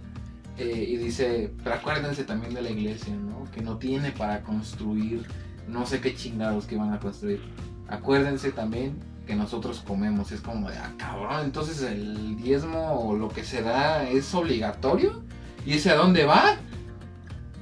[0.60, 3.50] eh, y dice, pero acuérdense también de la iglesia, ¿no?
[3.52, 5.26] Que no tiene para construir
[5.68, 7.42] no sé qué chingados que van a construir.
[7.88, 10.32] Acuérdense también que nosotros comemos.
[10.32, 15.24] Es como de, ah, cabrón, entonces el diezmo o lo que se da es obligatorio.
[15.66, 16.58] ¿Y ese a dónde va?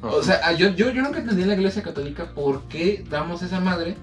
[0.02, 3.42] O sea, ah, yo, yo, yo nunca entendí en la iglesia católica por qué damos
[3.42, 3.96] esa madre.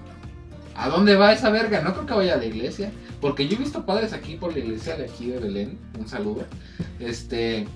[0.75, 1.81] ¿A dónde va esa verga?
[1.81, 2.91] No creo que vaya a la iglesia.
[3.19, 5.77] Porque yo he visto padres aquí por la iglesia de aquí de Belén.
[5.99, 6.45] Un saludo.
[6.99, 7.67] Este.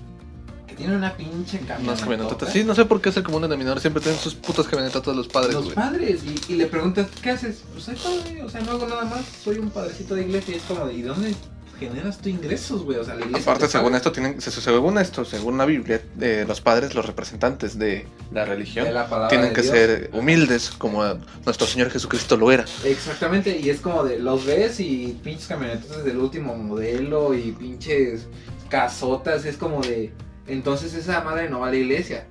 [0.66, 2.00] Que tienen una pinche Unas camioneta.
[2.00, 2.52] camionetotas.
[2.52, 3.80] Sí, no sé por qué es el común denominador.
[3.80, 5.74] Siempre tienen sus putas camionetotas los padres, Los güey.
[5.76, 6.20] padres.
[6.24, 7.62] Y, y le preguntas, ¿qué haces?
[7.72, 8.42] Pues soy padre.
[8.42, 9.24] O sea, no hago nada más.
[9.44, 10.54] Soy un padrecito de iglesia.
[10.54, 11.34] Y es como de, ¿y dónde
[11.78, 12.98] generas tu ingresos, güey?
[12.98, 13.42] O sea, la iglesia.
[13.42, 16.94] Aparte, te según paga esto, tienen, se- según esto, según la Biblia, eh, los padres,
[16.94, 19.72] los representantes de la religión, de la palabra tienen que Dios.
[19.74, 21.04] ser humildes, como
[21.44, 22.64] nuestro Señor Jesucristo lo era.
[22.82, 28.26] Exactamente, y es como de los ves y pinches camionetas del último modelo y pinches
[28.70, 30.12] casotas, es como de
[30.46, 32.26] entonces esa madre no va a la iglesia,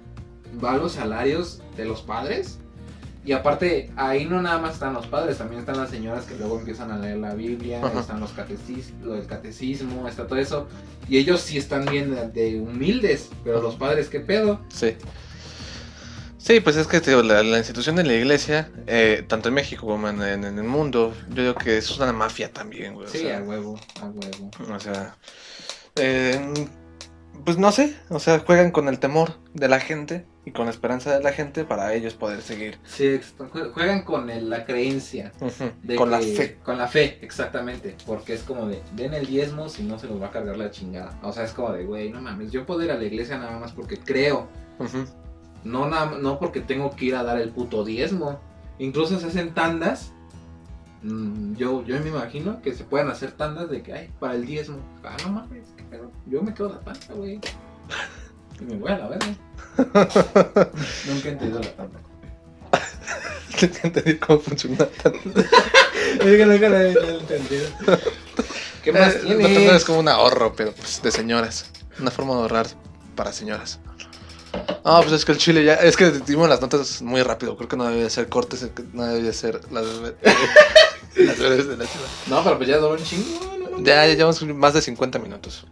[0.64, 2.60] va a los salarios de los padres.
[3.26, 6.60] Y aparte, ahí no nada más están los padres, también están las señoras que luego
[6.60, 8.00] empiezan a leer la Biblia, Ajá.
[8.02, 10.68] están los catecis, lo del catecismo, está todo eso.
[11.10, 14.60] Y ellos sí están bien de, de humildes, pero los padres, ¿qué pedo?
[14.70, 14.96] Sí.
[16.38, 20.08] Sí, pues es que la, la institución de la iglesia, eh, tanto en México como
[20.08, 23.08] en, en- en el mundo, yo digo que eso es una mafia también, güey.
[23.08, 24.52] o Sí, sea, a huevo, a huevo.
[24.72, 25.16] O sea,
[25.96, 26.68] eh,
[27.44, 30.72] pues no sé, o sea, juegan con el temor de la gente y con la
[30.72, 32.78] esperanza de la gente para ellos poder seguir.
[32.86, 33.20] Sí,
[33.74, 35.32] juegan con el- la creencia.
[35.84, 36.58] De Con la fe.
[36.64, 37.96] Con la fe, exactamente.
[38.06, 40.72] Porque es como de, den el diezmo si no se los va a cargar la
[40.72, 41.20] chingada.
[41.24, 43.58] O sea, es como de, güey, no mames, yo puedo ir a la iglesia nada
[43.60, 44.48] más porque creo.
[45.64, 48.40] No, nada, no porque tengo que ir a dar el puto diezmo.
[48.78, 50.12] Incluso se hacen tandas.
[51.06, 54.46] Mm, Yo, yo me imagino que se pueden hacer tandas de que, ay, para el
[54.46, 54.78] diezmo.
[55.04, 56.12] Ah, no mames, qué pedo.
[56.26, 57.40] Yo me quedo la tanda, güey.
[58.60, 59.28] Y me voy a la verga.
[61.08, 62.00] Nunca he entendido la tanda.
[63.62, 64.78] Entendí cómo funciona.
[65.96, 67.66] Es que nunca la he entendido.
[68.84, 69.44] ¿Qué más Eh, tiene?
[69.48, 71.70] la tanda es como un ahorro, pero pues de señoras.
[72.00, 72.68] Una forma de ahorrar
[73.16, 73.80] para señoras.
[74.84, 75.76] Ah, pues es que el chile ya.
[75.76, 77.56] Es que dimos las notas muy rápido.
[77.58, 79.86] Creo que no debía ser cortes, no debía ser las,
[81.16, 82.08] las breves de la ciudad.
[82.28, 83.40] No, pero pues ya duró un chingo.
[83.58, 83.84] no, no, no.
[83.84, 85.66] Ya, ya llevamos más de 50 minutos.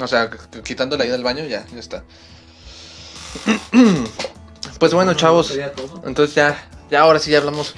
[0.00, 2.04] O sea, qu- quitando la ida al baño, ya, ya está.
[4.78, 5.56] Pues bueno, chavos.
[6.04, 7.74] Entonces ya, ya ahora sí ya hablamos.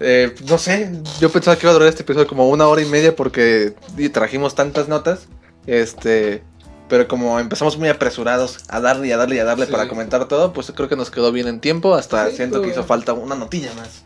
[0.00, 0.90] eh, no sé,
[1.20, 3.74] yo pensaba que iba a durar este episodio como una hora y media porque
[4.12, 5.26] trajimos tantas notas.
[5.66, 6.42] Este,
[6.88, 9.72] pero como empezamos muy apresurados a darle y a darle y a darle Sí.
[9.72, 11.94] para comentar todo, pues creo que nos quedó bien en tiempo.
[11.94, 14.02] Hasta Sí, siento que hizo falta una notilla más.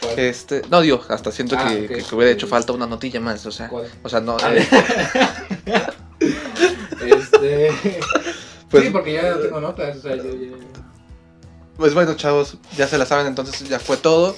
[0.00, 0.18] ¿Cuál?
[0.18, 3.46] Este, no digo, hasta siento Ah, que, hubiera hecho falta una notilla más.
[3.46, 3.86] O sea, ¿Cuál?
[4.02, 4.36] o sea, no.
[4.42, 4.66] Ah, eh,
[7.06, 7.70] Este.
[8.70, 9.98] Pues- sí, porque ya tengo notas.
[9.98, 10.22] O sea, yo.
[11.76, 14.34] Pues bueno, chavos, ya se la saben, entonces ya fue todo.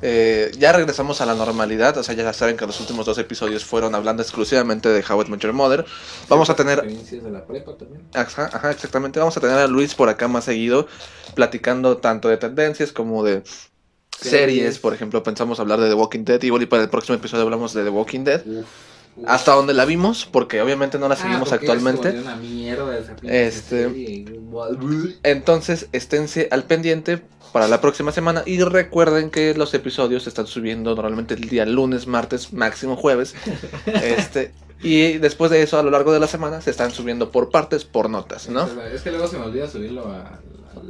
[0.00, 3.64] Eh, ya regresamos a la normalidad, o sea, ya saben que los últimos dos episodios
[3.64, 5.84] fueron hablando exclusivamente de How I Met Your Mother.
[6.28, 8.02] Vamos a tener, Experiencias de la prepa también.
[8.14, 10.86] ajá, ajá, exactamente, vamos a tener a Luis por acá más seguido,
[11.34, 13.42] platicando tanto de tendencias como de
[14.20, 14.30] series.
[14.30, 14.78] Series.
[14.78, 17.74] Por ejemplo, pensamos hablar de The Walking Dead, igual y para el próximo episodio hablamos
[17.74, 18.46] de The Walking Dead.
[18.46, 18.66] Uf.
[19.26, 22.10] Hasta donde la vimos, porque obviamente no la Ah, seguimos actualmente.
[22.10, 24.24] una mierda esa Este- serie.
[25.22, 30.46] Entonces, esténse al pendiente para la próxima semana y recuerden que los episodios se están
[30.46, 33.34] subiendo normalmente el día lunes, martes, máximo jueves.
[33.86, 34.52] este,
[34.82, 37.84] y después de eso, a lo largo de la semana, se están subiendo por partes,
[37.84, 38.68] por notas, ¿no?
[38.92, 40.40] Es que luego se me olvida subirlo a,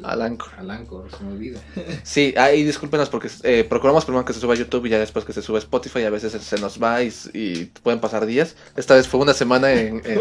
[0.03, 0.51] Al Anchor.
[0.59, 1.61] Al Anchor, se me olvida.
[2.05, 5.25] Sí, ahí discúlpenos porque eh, procuramos primero que se suba a YouTube y ya después
[5.25, 6.05] que se sube a Spotify.
[6.05, 8.55] A veces se, se nos va y, y pueden pasar días.
[8.77, 10.21] Esta vez fue una semana en, en-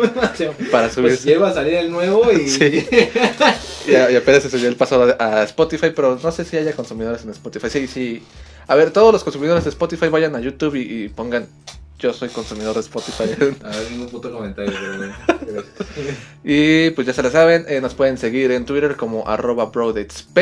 [0.71, 1.27] para pues subirse.
[1.29, 2.47] lleva a salir el nuevo y.
[2.49, 2.87] Sí.
[3.87, 7.23] Y, apenas se subió el paso a, a Spotify, pero no sé si haya consumidores
[7.23, 7.69] en Spotify.
[7.69, 8.23] Sí, sí.
[8.67, 11.47] A ver, todos los consumidores de Spotify vayan a YouTube y, y pongan
[11.99, 13.23] yo soy consumidor de Spotify.
[13.63, 15.15] A ver, ningún puto comentario, pero bueno.
[15.27, 15.65] Gracias.
[16.43, 20.37] y pues ya se la saben, eh, nos pueden seguir en Twitter como arroba brodatesp,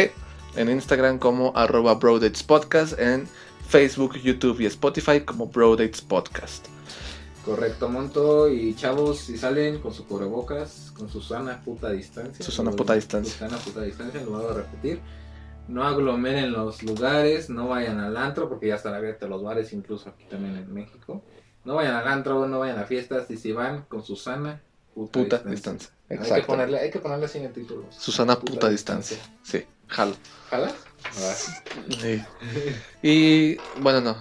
[0.56, 3.28] en Instagram como arroba brodatespodcast, en
[3.68, 6.68] Facebook, YouTube y Spotify como Brodates Podcast.
[7.46, 12.44] Correcto, Monto y chavos, si salen con su cubrebocas, con su sana puta distancia.
[12.44, 13.32] Su sana lo- puta distancia.
[13.34, 15.00] Su sana puta distancia, lo voy a repetir.
[15.68, 20.10] No aglomeren los lugares, no vayan al antro, porque ya están abiertos los bares, incluso
[20.10, 21.24] aquí también en México.
[21.66, 24.62] No vayan al antro, no vayan a fiestas, y si van con su sana
[24.94, 25.52] puta, Puta distancia.
[25.52, 25.90] distancia.
[26.10, 26.48] Hay que, Exacto.
[26.48, 27.86] ponerle, hay que ponerle así en el título.
[27.90, 29.18] Susana puta distancia.
[29.44, 30.14] Sí, jalo.
[32.00, 32.22] Sí.
[33.02, 34.16] Y bueno, no.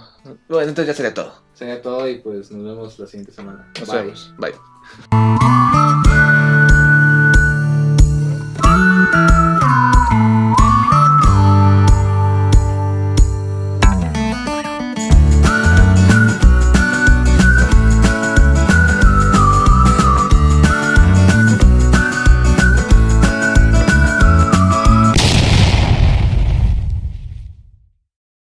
[0.49, 1.33] Bueno, entonces ya sería todo.
[1.53, 3.71] Sería todo y pues nos vemos la siguiente semana.
[3.79, 4.01] Nos Bye.
[4.01, 4.33] vemos.
[4.37, 5.64] Bye.